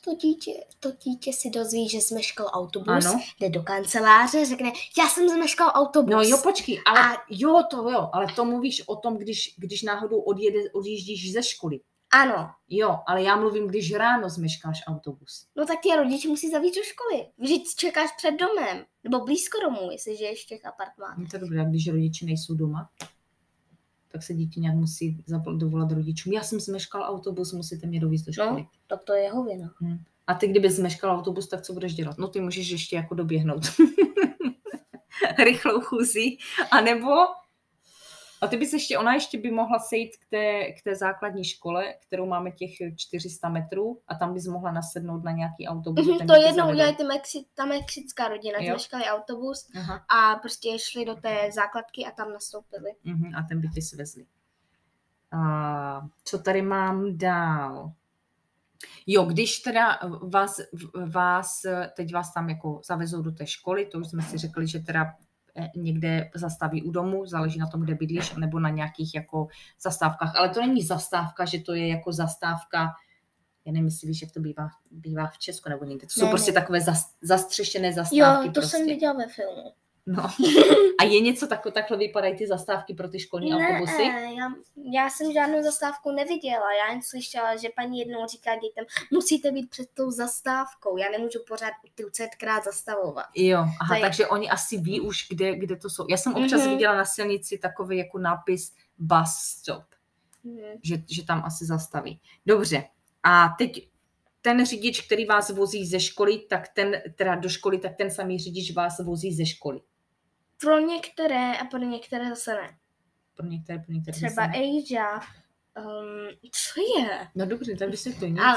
To 0.00 0.14
dítě, 0.14 0.52
to 0.80 0.90
dítě 1.04 1.32
si 1.32 1.50
dozví, 1.50 1.88
že 1.88 2.00
zmeškal 2.00 2.46
autobus, 2.52 3.06
Ano. 3.06 3.20
jde 3.40 3.50
do 3.50 3.62
kanceláře, 3.62 4.46
řekne, 4.46 4.72
já 4.98 5.08
jsem 5.08 5.28
zmeškal 5.28 5.70
autobus. 5.74 6.10
No 6.12 6.22
jo, 6.22 6.38
počkej, 6.42 6.80
ale 6.86 7.00
A- 7.00 7.22
jo, 7.30 7.62
to 7.70 7.90
jo, 7.90 8.10
ale 8.12 8.26
to 8.36 8.44
mluvíš 8.44 8.82
o 8.88 8.96
tom, 8.96 9.16
když, 9.16 9.54
když 9.58 9.82
náhodou 9.82 10.20
odjede, 10.20 10.58
odjíždíš 10.72 11.32
ze 11.32 11.42
školy. 11.42 11.80
Ano, 12.12 12.50
Jo, 12.68 12.96
ale 13.06 13.22
já 13.22 13.36
mluvím, 13.36 13.66
když 13.68 13.94
ráno 13.94 14.28
zmeškáš 14.30 14.80
autobus. 14.86 15.46
no 15.56 15.66
tak 15.66 15.80
tě 15.80 15.96
rodiče 15.96 16.28
musí 16.28 16.50
zavít 16.50 16.76
do 16.76 16.82
školy. 16.82 17.26
Vždyť 17.38 17.62
čekáš 17.76 18.10
před 18.16 18.30
domem, 18.30 18.84
nebo 19.04 19.24
blízko 19.24 19.58
domu, 19.62 19.90
jestli 19.90 20.16
žiješ 20.16 20.44
v 20.44 20.48
těch 20.48 20.66
apartmánech. 20.66 21.18
No 21.18 21.26
to 21.30 21.36
je 21.36 21.40
dobré, 21.40 21.64
když 21.64 21.88
rodiče 21.88 22.24
nejsou 22.24 22.54
doma, 22.54 22.88
tak 24.12 24.22
se 24.22 24.34
dítě 24.34 24.60
nějak 24.60 24.76
musí 24.76 25.24
dovolat 25.56 25.92
rodičům. 25.92 26.32
Já 26.32 26.42
jsem 26.42 26.60
zmeškal 26.60 27.02
autobus, 27.02 27.52
musíte 27.52 27.86
mě 27.86 28.00
dovízt 28.00 28.26
do 28.26 28.32
školy. 28.32 28.62
No, 28.62 28.68
tak 28.86 29.04
to 29.04 29.12
je 29.12 29.22
jeho 29.22 29.44
vina. 29.44 29.74
A 30.26 30.34
ty, 30.34 30.48
kdyby 30.48 30.70
zmeškal 30.70 31.18
autobus, 31.18 31.48
tak 31.48 31.62
co 31.62 31.72
budeš 31.72 31.94
dělat? 31.94 32.18
No 32.18 32.28
ty 32.28 32.40
můžeš 32.40 32.68
ještě 32.68 32.96
jako 32.96 33.14
doběhnout. 33.14 33.62
Rychlou 35.44 35.80
chůzí. 35.80 36.38
A 36.70 36.80
nebo 36.80 37.10
a 38.40 38.46
ty 38.46 38.56
bys 38.56 38.72
ještě, 38.72 38.98
ona 38.98 39.14
ještě 39.14 39.38
by 39.38 39.50
mohla 39.50 39.78
sejít 39.78 40.16
k 40.16 40.26
té, 40.30 40.72
k 40.72 40.82
té 40.82 40.96
základní 40.96 41.44
škole, 41.44 41.94
kterou 42.06 42.26
máme 42.26 42.50
těch 42.50 42.70
400 42.96 43.48
metrů 43.48 44.00
a 44.08 44.14
tam 44.14 44.34
bys 44.34 44.46
mohla 44.46 44.72
nasednout 44.72 45.24
na 45.24 45.32
nějaký 45.32 45.68
autobus. 45.68 46.06
Mhm, 46.06 46.18
ten 46.18 46.26
to 46.26 46.34
jednou 46.34 46.70
udělali 46.70 46.96
ty 46.96 47.02
Mexi- 47.02 47.44
ta 47.54 47.64
mexická 47.64 48.28
rodina, 48.28 48.58
Jo. 48.60 48.66
zmeškali 48.66 49.04
autobus 49.04 49.68
Aha. 49.76 50.04
a 50.08 50.36
prostě 50.36 50.78
šli 50.78 51.04
do 51.04 51.14
té 51.14 51.50
základky 51.54 52.04
a 52.06 52.10
tam 52.10 52.32
nastoupili. 52.32 52.90
Mhm, 53.04 53.34
a 53.34 53.42
ten 53.42 53.60
by 53.60 53.68
tě 53.68 53.82
svezli. 53.82 54.26
A 55.32 56.00
co 56.24 56.38
tady 56.38 56.62
mám 56.62 57.18
dál? 57.18 57.92
Jo, 59.06 59.24
když 59.24 59.58
teda 59.58 59.98
vás, 60.22 60.60
vás, 61.06 61.62
teď 61.96 62.14
vás 62.14 62.34
tam 62.34 62.48
jako 62.48 62.80
zavezou 62.84 63.22
do 63.22 63.32
té 63.32 63.46
školy, 63.46 63.86
to 63.86 63.98
už 63.98 64.08
jsme 64.08 64.22
si 64.22 64.38
řekli, 64.38 64.66
že 64.66 64.78
teda 64.78 65.14
někde 65.76 66.30
zastaví 66.34 66.82
u 66.82 66.90
domu, 66.90 67.26
záleží 67.26 67.58
na 67.58 67.66
tom, 67.66 67.80
kde 67.82 67.94
bydlíš, 67.94 68.34
nebo 68.34 68.60
na 68.60 68.70
nějakých 68.70 69.14
jako 69.14 69.46
zastávkách. 69.80 70.36
Ale 70.36 70.48
to 70.48 70.60
není 70.60 70.82
zastávka, 70.82 71.44
že 71.44 71.58
to 71.60 71.74
je 71.74 71.88
jako 71.88 72.12
zastávka, 72.12 72.92
já 73.64 73.72
nevím, 73.72 73.84
jestli 73.86 74.08
víš, 74.08 74.22
jak 74.22 74.32
to 74.32 74.40
bývá, 74.40 74.68
bývá 74.90 75.26
v 75.26 75.38
Česku 75.38 75.68
nebo 75.68 75.84
někde. 75.84 76.06
To 76.06 76.12
jsou 76.12 76.24
Ne, 76.24 76.30
prostě 76.30 76.50
ne. 76.52 76.60
takové 76.60 76.80
zas, 76.80 77.14
zastřešené 77.22 77.92
zastávky. 77.92 78.16
Jo, 78.18 78.42
to 78.44 78.52
prostě. 78.52 78.76
jsem 78.76 78.86
viděla 78.86 79.12
ve 79.12 79.28
filmu. 79.28 79.72
No. 80.10 80.22
A 81.00 81.04
je 81.04 81.20
něco 81.20 81.46
tako, 81.46 81.70
takhle 81.70 81.96
vypadají 81.96 82.36
ty 82.36 82.46
zastávky 82.46 82.94
pro 82.94 83.08
ty 83.08 83.20
školní 83.20 83.54
autobusy? 83.54 83.98
Ne, 84.08 84.34
já, 84.34 84.48
já 84.92 85.10
jsem 85.10 85.32
žádnou 85.32 85.62
zastávku 85.62 86.10
neviděla. 86.12 86.72
Já 86.74 86.92
jen 86.92 87.02
slyšela, 87.02 87.56
že 87.56 87.68
paní 87.76 87.98
jednou 87.98 88.26
říká 88.26 88.54
dětem, 88.54 88.84
musíte 89.12 89.50
být 89.52 89.70
před 89.70 89.88
tou 89.94 90.10
zastávkou. 90.10 90.96
Já 90.96 91.10
nemůžu 91.10 91.38
pořád 91.48 91.72
30krát 91.98 92.62
zastavovat. 92.64 93.26
Jo, 93.34 93.64
aha, 93.80 93.96
je- 93.96 94.02
takže 94.02 94.26
oni 94.26 94.50
asi 94.50 94.76
ví 94.78 95.00
už, 95.00 95.26
kde, 95.30 95.56
kde 95.56 95.76
to 95.76 95.90
jsou. 95.90 96.06
Já 96.10 96.16
jsem 96.16 96.34
občas 96.34 96.60
Mhm. 96.60 96.70
viděla 96.70 96.94
na 96.96 97.04
silnici 97.04 97.58
takový 97.58 97.96
jako 97.98 98.18
nápis 98.18 98.74
bus 98.98 99.30
stop, 99.58 99.84
Mhm. 100.44 100.62
že, 100.82 100.96
že 101.10 101.26
tam 101.26 101.42
asi 101.44 101.64
zastaví. 101.64 102.20
Dobře, 102.46 102.84
a 103.22 103.48
teď 103.58 103.88
ten 104.42 104.66
řidič, 104.66 105.00
který 105.00 105.24
vás 105.24 105.50
vozí 105.50 105.86
ze 105.86 106.00
školy, 106.00 106.38
tak 106.38 106.68
ten, 106.68 107.02
teda 107.16 107.34
do 107.34 107.48
školy, 107.48 107.78
tak 107.78 107.96
ten 107.96 108.10
samý 108.10 108.38
řidič 108.38 108.72
vás 108.74 108.98
vozí 109.04 109.34
ze 109.34 109.46
školy. 109.46 109.80
Pro 110.60 110.78
některé 110.78 111.56
a 111.56 111.64
pro 111.64 111.78
některé 111.78 112.28
zase 112.28 112.54
ne. 112.54 112.78
Pro 113.34 113.46
některé, 113.46 113.78
pro 113.78 113.92
některé. 113.92 114.16
Třeba 114.16 114.30
zase 114.30 114.48
ne. 114.48 114.58
Asia, 114.58 115.20
um, 115.78 116.28
co 116.52 116.80
je? 117.00 117.28
No 117.34 117.46
dobře, 117.46 117.76
tak 117.76 117.90
vysvětluj 117.90 118.30
nic. 118.30 118.40
A, 118.40 118.52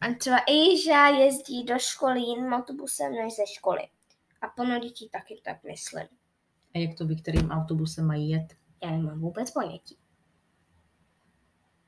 a 0.00 0.14
třeba 0.18 0.36
Asia 0.36 1.08
jezdí 1.08 1.64
do 1.64 1.78
školy 1.78 2.20
jiným 2.20 2.52
autobusem 2.52 3.12
než 3.12 3.34
ze 3.34 3.42
školy. 3.54 3.82
A 4.40 4.48
plno 4.48 4.78
dětí 4.78 5.08
taky 5.08 5.40
tak 5.44 5.64
myslím. 5.64 6.06
A 6.74 6.78
jak 6.78 6.98
to 6.98 7.06
ví, 7.06 7.22
kterým 7.22 7.50
autobusem 7.50 8.06
mají 8.06 8.30
jet? 8.30 8.56
Já 8.84 8.90
nemám 8.90 9.20
vůbec 9.20 9.50
ponětí. 9.50 9.98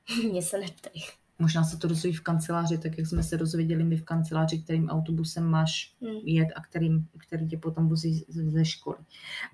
Mě 0.31 0.41
se 0.41 0.57
neptej. 0.57 1.01
Možná 1.39 1.63
se 1.63 1.77
to 1.77 1.87
dozví 1.87 2.13
v 2.13 2.21
kanceláři, 2.21 2.77
tak 2.77 2.97
jak 2.97 3.07
jsme 3.07 3.23
se 3.23 3.37
dozvěděli 3.37 3.83
my 3.83 3.95
v 3.95 4.03
kanceláři, 4.03 4.61
kterým 4.61 4.89
autobusem 4.89 5.45
máš 5.45 5.95
Hm. 6.01 6.19
jet 6.25 6.49
a 6.55 6.61
kterým, 6.61 7.07
který 7.17 7.47
tě 7.47 7.57
potom 7.57 7.89
vozí 7.89 8.25
ze 8.27 8.65
školy. 8.65 8.97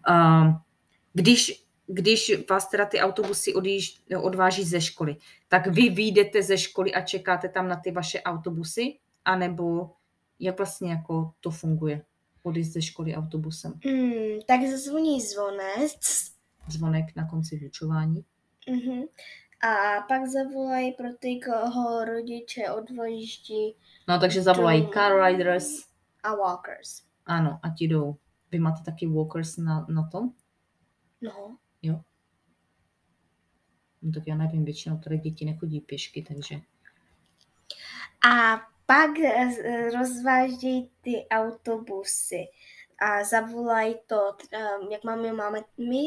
Uh, 0.10 0.54
když, 1.14 1.66
když 1.88 2.32
vás 2.50 2.70
teda 2.70 2.86
ty 2.86 3.00
autobusy 3.00 3.54
odjíž, 3.54 4.02
odváží 4.22 4.64
ze 4.64 4.82
školy, 4.82 5.16
tak 5.48 5.68
vy 5.68 5.90
vyjdete 5.90 6.44
ze 6.44 6.58
školy 6.58 6.94
a 6.94 7.02
čekáte 7.02 7.50
tam 7.50 7.68
na 7.68 7.76
ty 7.76 7.92
vaše 7.92 8.22
autobusy, 8.22 8.98
anebo 9.26 9.92
jak 10.40 10.58
vlastně 10.58 10.92
jako 10.92 11.34
to 11.40 11.52
funguje? 11.52 12.02
Odjíst 12.44 12.74
ze 12.74 12.82
školy 12.82 13.16
autobusem. 13.16 13.74
Hmm, 13.86 14.40
tak 14.48 14.62
zazvoní 14.72 15.22
zvonec 15.22 16.00
Zvonek 16.68 17.16
na 17.16 17.28
konci 17.28 17.58
vyučování. 17.58 18.26
mhm. 18.70 19.02
A 19.64 20.02
pak 20.08 20.28
zavolají 20.28 20.92
pro 20.94 21.14
ty, 21.20 21.40
koho 21.46 22.06
rodiče 22.06 22.72
odvojíždí 22.72 23.76
No 24.08 24.20
takže 24.20 24.42
zavolají 24.42 24.82
Domů. 24.82 24.94
car 24.94 25.24
riders, 25.26 25.66
a 26.24 26.36
walkers. 26.36 27.04
ano, 27.26 27.60
a 27.64 27.70
ti 27.70 27.88
jdou. 27.88 28.16
Vy 28.52 28.60
máte 28.60 28.84
taky 28.84 29.08
walkers 29.08 29.58
na, 29.58 29.86
na 29.90 30.08
tom? 30.12 30.32
No, 31.22 31.58
No 34.04 34.12
tak 34.12 34.24
já 34.28 34.36
nevím, 34.36 34.66
většinou 34.66 34.98
tady 34.98 35.18
děti 35.18 35.46
nechodí 35.46 35.80
pěšky, 35.82 36.22
takže... 36.28 36.56
A 38.30 38.62
pak 38.86 39.10
rozvážejí 40.00 40.92
ty 41.02 41.28
autobusy 41.32 42.46
a 43.02 43.24
zavolají 43.24 43.96
to, 44.08 44.16
um, 44.82 44.92
jak 44.92 45.04
máme, 45.04 45.34
máme 45.34 45.62
my, 45.78 46.02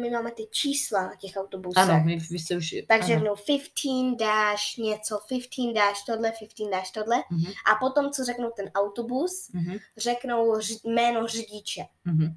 my 0.00 0.10
máme 0.10 0.30
ty 0.30 0.46
čísla 0.50 1.02
na 1.02 1.14
těch 1.16 1.36
autobusech. 1.36 1.82
Ano, 1.90 2.04
my, 2.04 2.16
vy 2.16 2.38
se 2.38 2.56
už... 2.56 2.74
Tak 2.88 3.00
ano. 3.00 3.06
řeknou 3.08 3.34
15 3.36 4.16
dash 4.18 4.76
něco, 4.78 5.18
15 5.28 5.74
dash 5.74 6.04
tohle, 6.06 6.32
15 6.32 6.70
dash 6.70 6.90
tohle. 6.90 7.16
Mhm, 7.30 7.52
A 7.72 7.74
potom, 7.74 8.10
co 8.10 8.24
řeknou 8.24 8.50
ten 8.56 8.70
autobus, 8.74 9.50
mhm, 9.52 9.76
řeknou 9.96 10.52
ři- 10.58 10.80
jméno 10.84 11.26
řidiče. 11.26 11.82
mhm, 12.04 12.36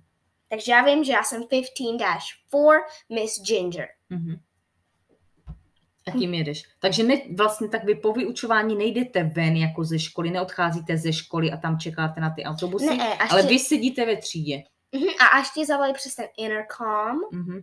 Takže 0.50 0.72
já 0.72 0.86
vím, 0.86 1.04
že 1.04 1.12
já 1.12 1.24
jsem 1.24 1.44
15 1.44 1.98
dash 1.98 2.26
4 2.26 2.80
Miss 3.10 3.42
Ginger. 3.42 3.88
mhm. 4.10 4.36
A 6.16 6.18
tím 6.20 6.34
jedeš. 6.34 6.64
Takže 6.80 7.04
ne, 7.04 7.16
vlastně 7.38 7.70
tak 7.70 7.84
vy 7.84 7.96
po 7.96 8.14
vyučování 8.14 8.76
nejdete 8.76 9.24
ven 9.24 9.56
jako 9.56 9.84
ze 9.84 10.00
školy, 10.00 10.32
neodcházíte 10.32 10.98
ze 10.98 11.14
školy 11.14 11.52
a 11.52 11.58
tam 11.58 11.80
čekáte 11.80 12.22
na 12.22 12.30
ty 12.30 12.44
autobusy, 12.44 12.98
Ne, 12.98 13.14
až 13.18 13.32
ale 13.32 13.42
tě, 13.44 13.50
vy 13.50 13.60
sedíte 13.60 14.06
ve 14.06 14.18
třídě. 14.18 14.64
Mhm, 14.92 15.08
a 15.22 15.26
až 15.26 15.50
ti 15.52 15.66
zavolají 15.66 15.94
přes 15.94 16.16
ten 16.16 16.26
intercom, 16.38 17.20
Mhm. 17.32 17.62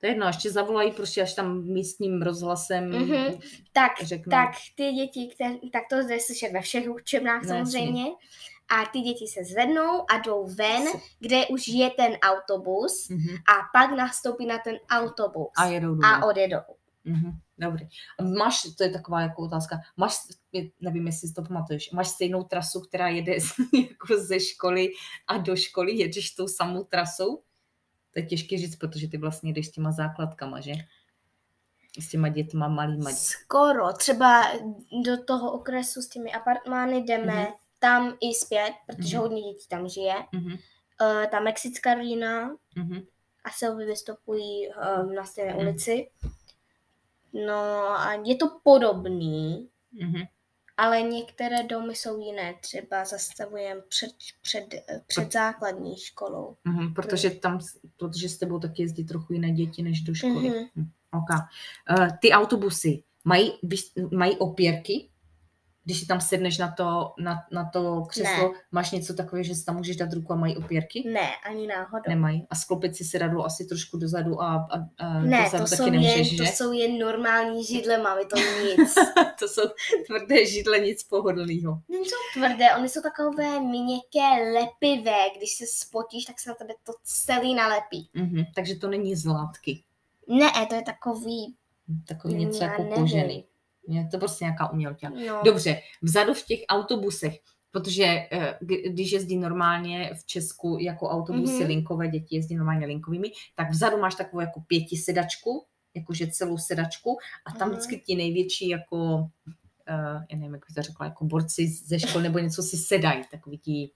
To 0.00 0.06
je 0.06 0.10
jedno, 0.12 0.26
ještě 0.26 0.50
zavolají 0.50 0.92
prostě 0.92 1.22
až 1.22 1.34
tam 1.34 1.64
místním 1.64 2.22
rozhlasem 2.22 2.88
Mhm. 2.90 3.38
tak, 3.72 3.92
řeknou. 4.02 4.30
tak 4.30 4.50
ty 4.74 4.92
děti, 4.92 5.28
které, 5.34 5.54
tak 5.72 5.82
to 5.90 5.96
jde 5.96 6.20
slyšet 6.20 6.52
ve 6.52 6.60
všech 6.60 6.88
učebnách 6.90 7.42
No, 7.42 7.48
samozřejmě, 7.48 8.04
a 8.68 8.86
ty 8.92 9.00
děti 9.00 9.26
se 9.26 9.44
zvednou 9.44 10.04
a 10.10 10.18
jdou 10.18 10.46
ven, 10.54 10.82
kde 11.18 11.46
už 11.46 11.68
je 11.68 11.90
ten 11.90 12.16
autobus 12.22 13.08
Mhm. 13.08 13.28
a 13.36 13.52
pak 13.78 13.96
nastoupí 13.96 14.46
na 14.46 14.58
ten 14.58 14.76
autobus 14.90 15.48
A 15.58 15.64
jedou 15.66 15.96
a 16.04 16.26
odjedou. 16.26 16.60
Mhm, 17.04 17.32
dobrý. 17.58 17.88
Máš, 18.38 18.62
to 18.78 18.82
je 18.84 18.90
taková 18.90 19.20
jako 19.20 19.42
otázka, 19.42 19.80
máš, 19.96 20.14
nevím, 20.80 21.06
jestli 21.06 21.28
si 21.28 21.34
to 21.34 21.42
pamatuješ, 21.42 21.90
máš 21.90 22.08
stejnou 22.08 22.42
trasu, 22.44 22.80
která 22.80 23.08
jede 23.08 23.40
z- 23.40 23.52
jako 23.90 24.18
ze 24.20 24.40
školy 24.40 24.88
a 25.26 25.38
do 25.38 25.56
školy, 25.56 25.92
jedeš 25.96 26.30
tou 26.30 26.48
samou 26.48 26.84
trasou? 26.84 27.36
To 28.14 28.20
je 28.20 28.26
těžké 28.26 28.58
říct, 28.58 28.76
protože 28.76 29.08
ty 29.08 29.18
vlastně 29.18 29.52
jdeš 29.52 29.66
s 29.66 29.70
těma 29.70 29.92
základkama, 29.92 30.60
že? 30.60 30.72
S 32.00 32.08
těma 32.08 32.28
dětma 32.28 32.68
malýma. 32.68 33.10
Skoro, 33.10 33.92
třeba 33.92 34.42
do 35.04 35.24
toho 35.24 35.52
okresu 35.52 36.02
s 36.02 36.08
těmi 36.08 36.32
apartmány 36.32 37.02
jdeme 37.02 37.34
Mhm. 37.34 37.46
tam 37.78 38.16
i 38.20 38.34
zpět, 38.34 38.72
protože 38.86 39.16
Mhm. 39.16 39.22
hodně 39.22 39.42
dětí 39.52 39.68
tam 39.68 39.88
žije. 39.88 40.14
Mhm, 40.32 40.56
Uh, 41.02 41.26
ta 41.30 41.40
mexická 41.40 41.94
rodina 41.94 42.56
mhm, 42.76 43.00
a 43.44 43.50
Sylvie 43.50 43.86
vystupují 43.86 44.68
um, 44.68 45.14
na 45.14 45.24
stejné 45.24 45.52
Mhm. 45.52 45.60
ulici. 45.60 46.10
No 47.32 47.90
a 48.00 48.12
je 48.24 48.36
to 48.36 48.48
podobný, 48.62 49.68
mhm. 49.92 50.22
ale 50.76 51.02
některé 51.02 51.62
domy 51.62 51.94
jsou 51.94 52.20
jiné. 52.20 52.54
Třeba 52.60 53.04
zastavujeme 53.04 53.80
před, 53.88 54.10
před, 54.42 54.74
před 55.06 55.32
základní 55.32 55.96
školou. 55.96 56.56
Mhm, 56.64 56.94
protože 56.94 57.30
tam, 57.30 57.60
protože 57.96 58.28
s 58.28 58.38
tebou 58.38 58.58
taky 58.58 58.82
jezdí 58.82 59.04
trochu 59.04 59.32
jiné 59.32 59.52
děti 59.52 59.82
než 59.82 60.00
do 60.00 60.14
školy. 60.14 60.48
Mhm. 60.48 60.66
Mhm. 60.74 60.90
Okay. 61.12 61.38
Uh, 61.98 62.08
ty 62.20 62.32
autobusy 62.32 63.02
mají, 63.24 63.52
mají 64.12 64.36
opěrky? 64.36 65.09
Když 65.84 66.00
si 66.00 66.06
tam 66.06 66.20
sedneš 66.20 66.58
na 66.58 66.70
to, 66.76 67.12
na, 67.18 67.36
na 67.52 67.70
to 67.72 68.02
křeslo, 68.08 68.48
Ne. 68.52 68.58
máš 68.72 68.90
něco 68.90 69.14
takového, 69.14 69.44
že 69.44 69.54
si 69.54 69.64
tam 69.64 69.76
můžeš 69.76 69.96
dát 69.96 70.12
ruku 70.12 70.32
a 70.32 70.36
mají 70.36 70.56
opěrky? 70.56 71.02
Ne, 71.12 71.30
ani 71.50 71.66
náhodou. 71.66 72.02
Nemají. 72.08 72.46
A 72.50 72.54
sklopit 72.54 72.96
si 72.96 73.04
sedadlo 73.04 73.44
asi 73.44 73.64
trošku 73.64 73.98
dozadu 73.98 74.42
a, 74.42 74.54
a, 74.54 75.04
a 75.06 75.20
Ne, 75.20 75.42
dozadu 75.44 75.64
to 75.64 75.70
taky 75.70 75.82
jsou, 75.82 75.90
nemůžeš, 75.90 76.28
jen, 76.32 76.38
to 76.38 76.44
že? 76.44 76.50
jsou 76.52 76.72
jen 76.72 76.98
normální 76.98 77.64
židle, 77.64 77.98
máme 78.02 78.20
to 78.24 78.36
nic. 78.78 78.94
to 79.38 79.48
jsou 79.48 79.62
tvrdé 80.06 80.46
židle, 80.46 80.78
nic 80.78 81.04
pohodlného. 81.04 81.80
Nejsou 81.88 82.16
tvrdé, 82.34 82.74
oni 82.78 82.88
jsou 82.88 83.00
takové 83.02 83.60
měkké, 83.60 84.52
lepivé. 84.54 85.18
Když 85.36 85.50
se 85.56 85.64
spotíš, 85.66 86.24
tak 86.24 86.40
se 86.40 86.48
na 86.50 86.54
tebe 86.54 86.74
to 86.84 86.92
celý 87.04 87.54
nalepí. 87.54 88.10
Mhm. 88.14 88.44
Takže 88.54 88.74
to 88.74 88.88
není 88.88 89.16
z 89.16 89.26
látky. 89.26 89.82
Ne, 90.28 90.50
to 90.68 90.74
je 90.74 90.82
takový, 90.82 91.54
Takový 92.08 92.34
něco 92.34 92.64
Já 92.64 92.70
jako 92.70 92.82
nevím. 92.82 92.96
kožený. 92.98 93.44
Je 93.88 94.08
to 94.10 94.18
prostě 94.18 94.44
nějaká 94.44 94.72
umělka. 94.72 95.08
no. 95.08 95.40
Dobře, 95.44 95.80
vzadu 96.02 96.34
v 96.34 96.42
těch 96.46 96.60
autobusech, 96.68 97.38
protože 97.70 98.04
eh, 98.04 98.58
kdy- 98.60 98.90
když 98.90 99.12
jezdí 99.12 99.36
normálně 99.36 100.10
v 100.14 100.26
Česku 100.26 100.78
jako 100.80 101.08
autobusy 101.08 101.52
Mhm. 101.58 101.66
linkové, 101.66 102.08
děti 102.08 102.36
jezdí 102.36 102.56
normálně 102.56 102.86
linkovými, 102.86 103.30
tak 103.54 103.70
vzadu 103.70 103.98
máš 103.98 104.14
takovou 104.14 104.40
jako 104.40 104.60
pěti 104.60 104.96
sedačku, 104.96 105.64
jakože 105.94 106.26
celou 106.30 106.58
sedačku 106.58 107.18
a 107.46 107.52
tam 107.52 107.68
Mhm. 107.68 107.76
vždycky 107.76 107.98
ti 108.06 108.16
největší 108.16 108.68
jako, 108.68 109.28
eh, 109.86 109.92
já 110.30 110.36
nevím, 110.36 110.52
jak 110.54 110.60
bych 110.68 110.74
to 110.76 110.82
řekla, 110.82 111.06
jako 111.06 111.24
borci 111.24 111.66
ze 111.68 112.00
školy 112.00 112.22
nebo 112.24 112.38
něco 112.38 112.62
si 112.62 112.76
sedají, 112.76 113.24
takový 113.30 113.58
ti... 113.58 113.90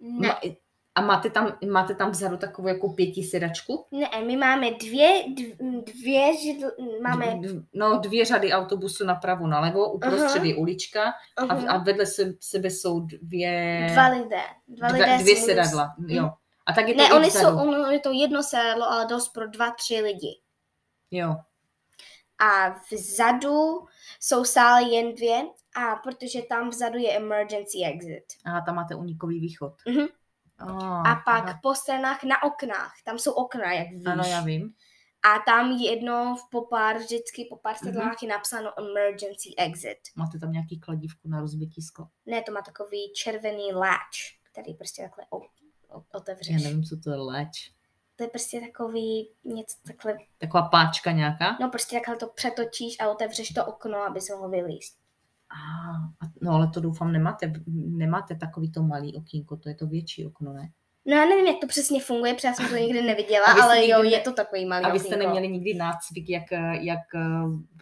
Ne, 0.00 0.28
Ma- 0.28 0.56
a 0.94 1.00
máte 1.00 1.30
tam, 1.30 1.58
máte 1.70 1.94
tam 1.94 2.10
vzadu 2.10 2.36
takovou 2.36 2.68
jako 2.68 2.88
pěti 2.88 3.22
sedačku? 3.22 3.86
ne, 3.90 4.08
my 4.26 4.36
máme 4.36 4.70
dvě, 4.70 5.22
dv- 5.28 5.84
dvě 5.84 6.36
židle, 6.38 6.72
máme... 7.02 7.26
D- 7.26 7.48
d- 7.52 7.62
no, 7.74 7.98
dvě 7.98 8.24
řady 8.24 8.52
autobusů 8.52 9.04
napravo, 9.04 9.46
nalevo, 9.46 9.92
uprostřed 9.92 10.36
Aha. 10.38 10.44
je 10.44 10.54
ulička 10.54 11.12
a, 11.36 11.44
uh 11.54 11.70
a 11.70 11.78
vedle 11.78 12.06
se, 12.06 12.34
sebe 12.40 12.70
jsou 12.70 13.00
dvě, 13.00 13.86
Dva 13.92 14.08
lidé. 14.08 14.40
Dva 14.68 14.88
lidé 14.88 15.04
dvě, 15.04 15.18
dvě 15.18 15.36
sedadla. 15.36 15.94
mus- 15.98 16.10
Jo. 16.12 16.30
A 16.66 16.72
tak 16.72 16.88
je 16.88 16.94
to 16.94 17.02
Ne, 17.02 17.14
oni 17.14 17.28
vzadu. 17.28 17.46
jsou, 17.58 17.62
ono 17.62 17.90
je 17.90 18.00
to 18.00 18.12
jedno 18.12 18.42
sedadlo, 18.42 18.90
ale 18.90 19.06
dost 19.06 19.28
pro 19.28 19.46
dva, 19.48 19.70
tři 19.70 20.00
lidi. 20.00 20.40
Jo. 21.10 21.34
A 22.38 22.68
vzadu 22.92 23.86
jsou 24.20 24.44
stále 24.44 24.82
jen 24.82 25.14
dvě, 25.14 25.42
a 25.76 25.96
protože 25.96 26.42
tam 26.42 26.68
vzadu 26.70 26.98
je 26.98 27.16
emergency 27.16 27.78
exit. 27.94 28.24
A 28.44 28.60
tam 28.60 28.74
máte 28.74 28.94
unikový 28.94 29.40
východ. 29.40 29.72
Mhm. 29.88 30.06
Oh, 30.60 31.08
A 31.08 31.22
pak 31.24 31.60
po 31.62 31.74
stranách 31.74 32.24
na 32.24 32.42
oknách, 32.42 32.92
tam 33.04 33.18
jsou 33.18 33.32
okna, 33.32 33.72
jak 33.72 33.90
víš. 33.90 34.06
Ano, 34.06 34.24
já 34.24 34.40
vím. 34.40 34.74
A 35.34 35.38
tam 35.38 35.70
jedno 35.72 36.36
v 36.36 36.50
po 36.50 36.62
pár, 36.66 36.96
vždycky 36.96 37.46
po 37.50 37.56
pár 37.56 37.74
Mhm. 37.82 37.92
sedlách 37.92 38.22
je 38.22 38.28
napsáno 38.28 38.70
emergency 38.80 39.54
exit. 39.58 39.98
Máte 40.16 40.38
tam 40.38 40.52
nějaký 40.52 40.80
kladívku 40.80 41.28
na 41.28 41.40
rozbití 41.40 41.82
sklo. 41.82 42.08
Ne, 42.26 42.42
to 42.42 42.52
má 42.52 42.62
takový 42.62 43.12
červený 43.16 43.72
latch, 43.72 44.18
který 44.42 44.74
prostě 44.74 45.02
takhle 45.02 45.24
o, 45.30 45.36
o, 45.38 45.44
Já 45.88 46.02
otevřeš. 46.12 46.62
nevím, 46.64 46.84
co 46.84 46.96
to 46.96 47.10
je 47.10 47.16
léč. 47.16 47.70
To 48.16 48.22
je 48.24 48.28
prostě 48.28 48.60
takový 48.60 49.30
něco 49.44 49.76
takhle, 49.86 50.16
Taková 50.38 50.68
páčka 50.68 51.10
nějaká? 51.12 51.56
no 51.60 51.68
prostě 51.70 51.96
takhle 51.96 52.16
to 52.16 52.26
přetočíš 52.26 52.96
a 53.00 53.08
otevřeš 53.10 53.48
to 53.48 53.66
okno, 53.66 53.98
aby 53.98 54.20
se 54.20 54.32
mohlo 54.32 54.48
vylíst. 54.48 54.98
Ah, 55.54 56.26
a- 56.26 56.30
no 56.42 56.52
ale 56.52 56.68
to 56.68 56.80
doufám 56.80 57.12
nemáte, 57.12 57.52
nemáte 57.76 58.34
takový 58.34 58.70
to 58.72 58.82
malý 58.82 59.16
okýnko, 59.16 59.56
to 59.56 59.68
je 59.68 59.74
to 59.74 59.86
větší 59.86 60.26
okno, 60.26 60.52
ne? 60.52 60.68
No 61.06 61.16
já 61.16 61.24
nevím, 61.26 61.46
jak 61.46 61.56
to 61.60 61.66
přesně 61.66 62.00
funguje, 62.02 62.34
protože 62.34 62.48
já 62.48 62.54
jsem 62.54 62.68
to 62.68 62.76
nikdy 62.76 63.02
neviděla, 63.02 63.46
ale 63.62 63.88
jo, 63.88 63.96
nikdy 63.96 64.10
ne- 64.10 64.16
je 64.16 64.20
to 64.20 64.32
takový 64.32 64.64
malý 64.64 64.84
A 64.84 64.92
vy 64.92 64.98
jste 65.00 65.16
neměli 65.16 65.48
nikdy 65.48 65.74
nácvik, 65.74 66.30
jak, 66.30 66.50
jak, 66.80 67.00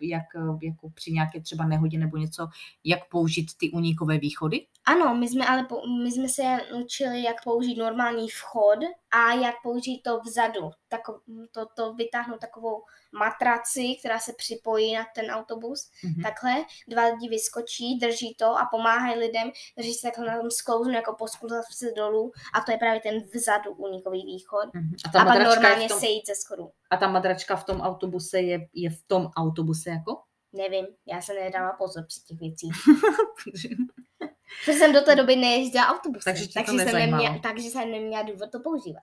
jak, 0.02 0.22
jako 0.62 0.90
při 0.90 1.12
nějaké 1.12 1.40
třeba 1.40 1.66
nehodě 1.66 1.98
nebo 1.98 2.16
něco, 2.16 2.48
jak 2.84 3.08
použít 3.08 3.50
ty 3.60 3.70
unikové 3.70 4.18
východy? 4.18 4.66
Ano, 4.84 5.14
my 5.14 5.28
jsme 5.28 5.46
ale 5.46 5.66
my 6.02 6.12
jsme 6.12 6.28
se 6.28 6.42
učili, 6.84 7.22
jak 7.22 7.44
použít 7.44 7.76
normální 7.78 8.28
vchod 8.28 8.78
a 9.10 9.32
jak 9.32 9.54
použít 9.62 10.02
to 10.02 10.20
vzadu. 10.20 10.70
Tako, 10.88 11.20
to, 11.50 11.66
to 11.66 11.94
vytáhnout 11.94 12.40
takovou 12.40 12.84
matraci, 13.12 13.96
která 14.00 14.18
se 14.18 14.32
připojí 14.38 14.94
na 14.94 15.06
ten 15.14 15.30
autobus. 15.30 15.90
Mhm. 16.04 16.22
Takhle 16.22 16.52
dva 16.88 17.04
lidi 17.04 17.28
vyskočí, 17.28 17.98
drží 17.98 18.34
to 18.34 18.46
a 18.46 18.68
pomáhají 18.70 19.18
lidem, 19.18 19.50
drží 19.76 19.94
se 19.94 20.02
takhle 20.02 20.26
na 20.26 20.38
tom 20.40 20.50
sklouznu, 20.50 20.92
jako 20.92 21.14
poskluzav 21.14 21.64
se 21.72 21.92
dolů 21.96 22.32
a 22.54 22.60
to 22.60 22.72
je 22.72 22.78
právě 22.78 23.00
ten 23.00 23.20
vzadu 23.34 23.72
unikový 23.72 24.22
východ. 24.26 24.74
Mhm. 24.74 24.90
A 25.04 25.08
A 25.08 25.12
ta, 25.12 25.18
pak 25.18 25.28
madračka 25.28 25.50
je 25.50 25.56
normálně 25.56 25.88
tom, 25.88 26.00
sejít 26.00 26.26
ze 26.26 26.34
schodu. 26.34 26.70
a 26.90 26.96
ta 26.96 27.08
madračka 27.08 27.56
v 27.56 27.64
tom 27.64 27.80
autobuse 27.80 28.40
je, 28.40 28.68
je 28.74 28.90
v 28.90 29.02
tom 29.06 29.30
autobuse 29.36 29.90
jako? 29.90 30.22
Nevím, 30.52 30.86
já 31.06 31.20
se 31.20 31.34
nedávám 31.34 31.74
pozor 31.78 32.04
při 32.06 32.20
těch 32.20 32.38
věcích. 32.40 32.72
Protože 34.60 34.78
jsem 34.78 34.92
do 34.92 35.00
té 35.00 35.14
doby 35.14 35.36
nejezdila 35.36 35.86
autobusem, 35.88 36.34
Takže 36.34 36.48
takže, 36.54 36.72
jsem 36.72 36.92
neměla, 36.92 37.38
takže 37.42 37.68
jsem 37.68 37.90
neměla 37.90 38.22
důvod 38.22 38.50
to 38.52 38.60
používat. 38.60 39.02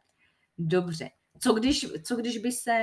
Dobře. 0.57 1.09
Co 1.41 1.53
když, 1.53 1.85
co 2.03 2.15
když 2.15 2.37
by 2.37 2.51
se 2.51 2.73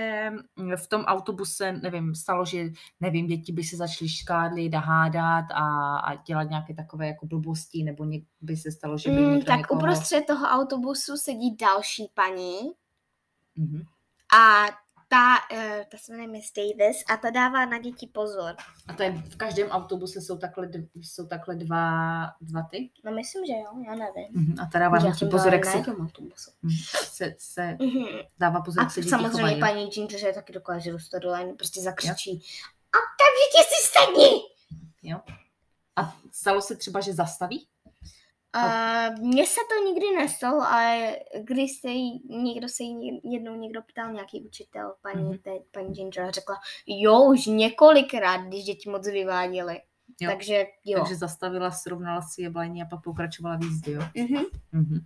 mm, 0.57 0.77
v 0.77 0.87
tom 0.89 1.03
autobuse, 1.05 1.73
nevím, 1.73 2.15
stalo, 2.15 2.45
že, 2.45 2.65
nevím, 3.01 3.27
děti 3.27 3.53
by 3.53 3.65
se 3.65 3.77
začaly 3.77 4.09
škádlit 4.09 4.75
a 4.75 4.79
hádat 4.79 5.45
a, 5.55 5.97
a 5.99 6.15
dělat 6.15 6.43
nějaké 6.43 6.75
takové 6.75 7.07
jako 7.07 7.27
blbosti, 7.27 7.83
nebo 7.85 8.05
něk, 8.05 8.25
by 8.41 8.57
se 8.57 8.73
stalo, 8.73 8.99
že 8.99 9.11
by 9.11 9.17
Mm, 9.17 9.31
někdo 9.31 9.47
tak 9.47 9.59
někoho... 9.59 9.81
uprostřed 9.81 10.25
toho 10.27 10.47
autobusu 10.47 11.17
sedí 11.17 11.57
další 11.57 12.11
paní 12.15 12.59
Mhm. 13.57 13.83
a 14.39 14.65
ta, 15.17 15.57
uh, 15.57 15.85
ta 15.89 15.99
se 15.99 16.13
jmenuje 16.13 16.29
Miss 16.29 16.53
Davis 16.53 16.97
a 17.13 17.17
ta 17.17 17.31
dává 17.31 17.67
na 17.67 17.79
děti 17.79 18.07
pozor. 18.07 18.57
A 18.89 18.93
to 18.93 19.03
je, 19.03 19.13
v 19.13 19.37
každém 19.37 19.69
autobuse 19.69 20.21
jsou 20.21 20.39
takhle, 20.39 20.67
dv- 20.67 20.89
jsou 21.03 21.27
takhle 21.27 21.55
dva, 21.57 21.91
dva 22.41 22.63
ty? 22.71 22.91
No 23.05 23.13
myslím, 23.13 23.47
že 23.47 23.53
jo, 23.53 23.85
já 23.87 23.91
nevím. 23.95 24.29
Mhm. 24.33 24.61
A 24.63 24.67
ta 24.73 24.79
dává 24.79 24.97
Já 24.99 25.05
na 25.05 25.13
ti 25.13 25.19
jsem 25.19 25.31
pozor, 25.31 25.53
jak 25.55 25.65
se, 25.65 25.79
autobusu. 25.79 26.51
Mhm. 26.63 26.75
se, 27.05 27.35
se 27.39 27.77
Mhm. 27.81 28.05
dává 28.39 28.61
pozor, 28.61 28.81
A 28.81 28.85
jak 28.85 28.93
se 28.93 29.01
děti 29.01 29.11
samozřejmě 29.11 29.39
chovají. 29.39 29.61
paní 29.61 29.87
Ginger 29.87 30.25
je 30.27 30.33
taky 30.33 30.53
dokáže 30.53 30.93
dostat 30.93 31.19
dole, 31.19 31.53
prostě 31.59 31.81
zakřičí. 31.81 32.43
A 32.93 32.99
tak 33.19 33.33
děti 33.43 33.69
si 33.75 33.89
sedni! 33.99 34.31
A 35.97 36.17
stalo 36.33 36.63
se 36.63 36.77
třeba, 36.77 37.01
že 37.01 37.13
zastaví? 37.13 37.69
Uh, 38.57 39.19
Mně 39.27 39.47
se 39.47 39.61
to 39.71 39.85
nikdy 39.89 40.07
nestalo, 40.17 40.63
ale 40.63 41.17
když 41.43 41.81
se 41.81 41.89
jí, 41.89 42.23
někdo 42.29 42.69
se 42.69 42.83
jí 42.83 43.21
jednou 43.25 43.55
někdo 43.55 43.81
ptal, 43.83 44.13
nějaký 44.13 44.43
učitel, 44.43 44.95
paní, 45.03 45.23
Mhm. 45.25 45.33
mm-hmm. 45.33 45.63
paní 45.71 45.93
Ginger, 45.95 46.25
a 46.25 46.31
řekla, 46.31 46.55
jo, 46.87 47.23
už 47.23 47.47
několikrát, 47.47 48.37
když 48.37 48.65
děti 48.65 48.91
moc 48.91 49.07
vyváděly. 49.07 49.81
Jo. 50.21 50.31
Takže 50.31 50.65
jo. 50.85 50.99
Takže 50.99 51.15
zastavila, 51.17 51.71
srovnala 51.71 52.23
si 52.23 52.43
je 52.43 52.51
vlajně 52.51 52.83
a 52.83 52.87
pak 52.87 53.03
pokračovala 53.03 53.57
v 53.57 53.63
jízdě, 53.63 53.93
jo? 53.93 54.03
Mhm. 54.17 54.45
Mhm. 54.73 54.99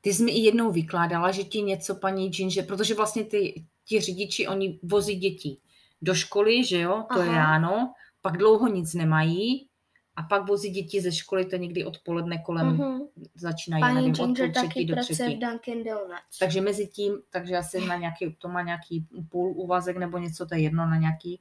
Ty 0.00 0.14
jsi 0.14 0.22
mi 0.24 0.32
i 0.32 0.40
jednou 0.40 0.70
vykládala, 0.72 1.30
že 1.30 1.44
ti 1.44 1.62
něco 1.62 1.94
paní 1.94 2.28
Ginger, 2.30 2.66
protože 2.66 2.94
vlastně 2.94 3.24
ty, 3.24 3.64
ti 3.84 4.00
řidiči, 4.00 4.48
oni 4.48 4.80
vozí 4.82 5.16
děti 5.16 5.56
do 6.02 6.14
školy, 6.14 6.64
že 6.64 6.80
jo, 6.80 7.04
to 7.14 7.20
je 7.22 7.28
Aha. 7.28 7.36
ráno, 7.36 7.92
pak 8.20 8.36
dlouho 8.36 8.68
nic 8.68 8.94
nemají 8.94 9.68
a 10.16 10.22
pak 10.22 10.48
vozí 10.48 10.70
děti 10.70 11.00
ze 11.00 11.12
školy, 11.12 11.44
to 11.44 11.56
někdy 11.56 11.84
odpoledne 11.84 12.38
kolem 12.38 12.66
Mhm. 12.66 13.00
začínají, 13.34 13.80
já 13.80 13.86
Paní 13.86 13.94
nevím, 13.94 14.10
od 14.10 14.26
Ginger 14.26 14.46
půl 14.46 14.52
třetí 14.52 14.68
taky 14.68 14.84
do 14.84 14.96
třetí. 15.02 15.36
v 15.36 15.38
Dunkin 15.38 15.84
Donuts. 15.84 16.38
Takže 16.40 16.60
mezi 16.60 16.86
tím, 16.86 17.22
takže 17.30 17.56
asi 17.56 17.86
na 17.86 17.96
nějaký, 17.96 18.36
to 18.38 18.48
má 18.48 18.62
nějaký 18.62 19.06
půl 19.30 19.52
úvazek 19.56 19.96
nebo 19.96 20.18
něco, 20.18 20.46
to 20.46 20.54
je 20.54 20.60
jedno 20.60 20.86
na 20.86 20.96
nějaký 20.96 21.40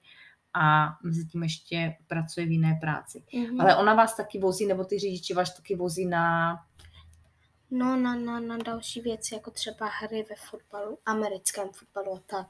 a 0.54 0.88
mezi 1.04 1.26
tím 1.26 1.44
ještě 1.44 1.96
pracuje 2.08 2.46
v 2.46 2.52
jiné 2.52 2.78
práci. 2.82 3.24
Mhm. 3.36 3.62
Ale 3.62 3.76
ona 3.76 3.94
vás 3.94 4.16
taky 4.16 4.40
vozí, 4.40 4.66
nebo 4.66 4.84
ty 4.84 5.00
řidiči 5.00 5.34
vás 5.34 5.56
taky 5.56 5.76
vozí 5.76 6.06
na... 6.06 6.56
No 7.72 7.96
na, 7.98 8.16
na, 8.16 8.40
na 8.40 8.58
další 8.58 9.02
věci, 9.02 9.34
jako 9.36 9.52
třeba 9.52 9.90
hry 10.02 10.26
ve 10.30 10.36
fotbalu, 10.36 10.98
americkém 11.06 11.68
fotbalu 11.74 12.14
a 12.16 12.20
tak. 12.26 12.48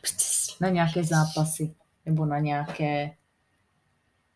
Prostě 0.00 0.52
na 0.60 0.68
nějaké 0.68 1.04
zápasy 1.04 1.74
nebo 2.06 2.26
na 2.26 2.38
nějaké, 2.38 3.16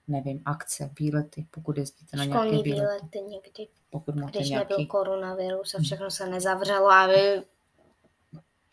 nevím, 0.08 0.42
akce, 0.44 0.90
výlety, 1.00 1.46
pokud 1.50 1.78
jezdíte 1.78 2.16
na 2.16 2.24
školní 2.24 2.50
nějaké 2.50 2.64
výlety, 2.64 2.96
výlety 3.18 3.18
někdy, 3.30 3.68
pokud 3.90 4.14
máte 4.16 4.38
když 4.38 4.50
nějaký. 4.50 4.72
nebyl 4.72 4.86
koronavirus 4.86 5.74
a 5.74 5.78
Mhm. 5.78 5.84
všechno 5.84 6.10
se 6.10 6.26
nezavřelo 6.30 6.90
a 6.90 7.06
vy 7.06 7.42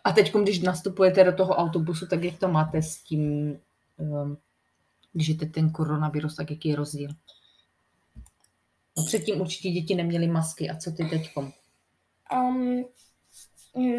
A 0.03 0.11
teď, 0.11 0.33
když 0.33 0.59
nastupujete 0.59 1.23
do 1.23 1.33
toho 1.35 1.55
autobusu, 1.55 2.07
tak 2.07 2.23
jak 2.23 2.39
to 2.39 2.47
máte 2.47 2.81
s 2.81 2.97
tím, 2.97 3.59
um, 3.97 4.37
když 5.13 5.27
je 5.27 5.35
ten 5.35 5.71
koronavirus, 5.71 6.35
tak 6.35 6.51
jaký 6.51 6.69
je 6.69 6.75
rozdíl? 6.75 7.09
No 8.97 9.03
předtím 9.05 9.41
určitě 9.41 9.69
děti 9.71 9.95
neměly 9.95 10.27
masky. 10.27 10.69
A 10.69 10.77
co 10.77 10.91
ty 10.91 11.05
teďkom? 11.05 11.51
Um, 12.33 12.85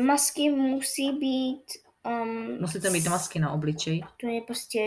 masky 0.06 0.50
musí 0.50 1.12
být... 1.12 1.64
Um, 2.06 2.60
Musíte 2.60 2.90
mít 2.90 3.06
masky 3.08 3.38
na 3.38 3.52
obličej, 3.52 4.02
To 4.20 4.26
je 4.28 4.40
prostě, 4.40 4.78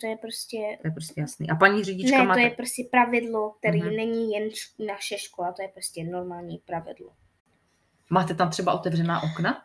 to 0.00 0.06
je 0.06 0.16
prostě... 0.16 0.56
to 0.82 0.88
je 0.88 0.90
prostě 0.90 1.20
jasný. 1.20 1.50
A 1.50 1.54
paní 1.54 1.84
řidička 1.84 2.18
Ne, 2.18 2.24
má... 2.24 2.34
to 2.34 2.40
je 2.40 2.50
prostě 2.50 2.82
pravidlo, 2.90 3.50
které 3.58 3.78
Mhm. 3.78 3.96
není 3.96 4.32
jen 4.32 4.48
naše 4.86 5.18
škola, 5.18 5.52
to 5.52 5.62
je 5.62 5.68
prostě 5.68 6.04
normální 6.04 6.58
pravidlo. 6.58 7.12
máte 8.10 8.34
tam 8.34 8.50
třeba 8.50 8.72
otevřená 8.72 9.22
okna? 9.22 9.62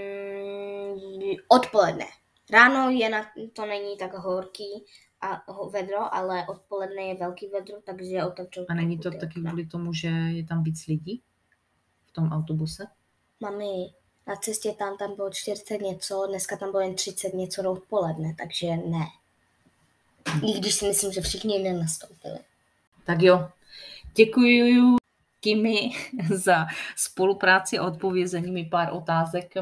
Um, 0.00 1.36
odpoledne. 1.48 2.04
Ráno 2.52 2.90
je 2.90 3.08
na, 3.08 3.26
to 3.52 3.66
není 3.66 3.96
tak 3.96 4.14
horký 4.14 4.84
a 5.20 5.42
vedro, 5.70 6.14
ale 6.14 6.46
odpoledne 6.48 7.02
je 7.02 7.14
velký 7.14 7.46
vedro, 7.48 7.76
takže 7.84 8.24
otevřou. 8.24 8.66
A 8.68 8.74
není 8.74 8.98
to 8.98 9.10
taky 9.10 9.40
kvůli 9.40 9.66
tomu, 9.66 9.92
že 9.94 10.08
je 10.08 10.44
tam 10.46 10.62
víc 10.62 10.86
lidí 10.86 11.22
v 12.06 12.12
tom 12.12 12.28
autobuse? 12.32 12.86
Mami, 13.40 13.74
na 14.30 14.36
cestě 14.36 14.72
tam, 14.78 14.96
tam 14.96 15.16
bylo 15.16 15.30
40 15.30 15.78
něco, 15.78 16.26
dneska 16.28 16.56
tam 16.56 16.70
bylo 16.70 16.82
jen 16.82 16.94
30 16.94 17.34
něco 17.34 17.62
do 17.62 17.72
odpoledne, 17.72 18.34
takže 18.38 18.76
ne. 18.76 19.06
I 20.46 20.60
když 20.60 20.74
si 20.74 20.86
myslím, 20.86 21.12
že 21.12 21.20
všichni 21.20 21.58
nenastoupili. 21.58 22.38
Tak 23.04 23.22
jo, 23.22 23.48
děkuji 24.14 24.96
Kimi 25.40 25.90
za 26.34 26.66
spolupráci 26.96 27.78
a 27.78 27.86
odpovězení 27.86 28.52
mi 28.52 28.64
pár 28.64 28.88
otázek 28.92 29.54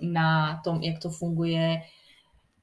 na 0.00 0.60
tom, 0.64 0.82
jak 0.82 1.02
to 1.02 1.10
funguje 1.10 1.82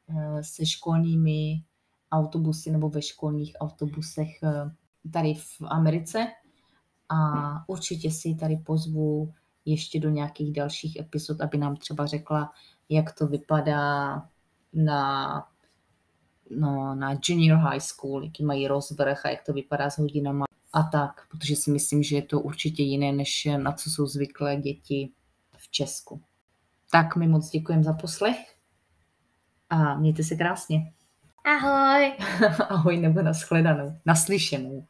eh, 0.09 0.43
se 0.43 0.65
školními 0.65 1.63
autobusy 2.11 2.71
nebo 2.71 2.89
ve 2.89 3.01
školních 3.01 3.55
autobusech 3.59 4.43
eh, 4.43 4.71
tady 5.13 5.33
v 5.33 5.61
Americe. 5.67 6.27
A 7.09 7.17
určitě 7.67 8.11
si 8.11 8.35
tady 8.35 8.57
pozvu 8.57 9.33
ještě 9.69 9.99
do 9.99 10.09
nějakých 10.09 10.53
dalších 10.53 10.99
epizod, 10.99 11.41
aby 11.41 11.57
nám 11.57 11.75
třeba 11.75 12.05
řekla, 12.05 12.51
jak 12.89 13.13
to 13.13 13.27
vypadá 13.27 14.15
na, 14.73 15.47
no, 16.49 16.95
na 16.95 17.17
junior 17.27 17.59
high 17.59 17.79
school, 17.79 18.23
jaký 18.23 18.45
mají 18.45 18.67
rozvrh 18.67 19.25
a 19.25 19.29
jak 19.29 19.43
to 19.45 19.53
vypadá 19.53 19.89
s 19.89 19.97
hodinama 19.97 20.45
a 20.73 20.83
tak, 20.83 21.27
protože 21.31 21.55
si 21.55 21.71
myslím, 21.71 22.03
že 22.03 22.15
je 22.15 22.21
to 22.21 22.39
určitě 22.39 22.83
jiné, 22.83 23.11
než 23.11 23.47
na 23.57 23.71
co 23.71 23.89
jsou 23.89 24.05
zvyklé 24.05 24.55
děti 24.55 25.09
v 25.57 25.71
Česku. 25.71 26.21
Tak 26.91 27.15
mi 27.15 27.27
moc 27.27 27.49
děkujem 27.49 27.83
za 27.83 27.93
poslech 27.93 28.55
a 29.69 29.95
mějte 29.95 30.23
se 30.23 30.35
krásně. 30.35 30.93
Ahoj. 31.43 32.13
Ahoj 32.69 32.97
nebo 32.97 33.21
nashledanou, 33.21 33.97
naslyšenou. 34.05 34.85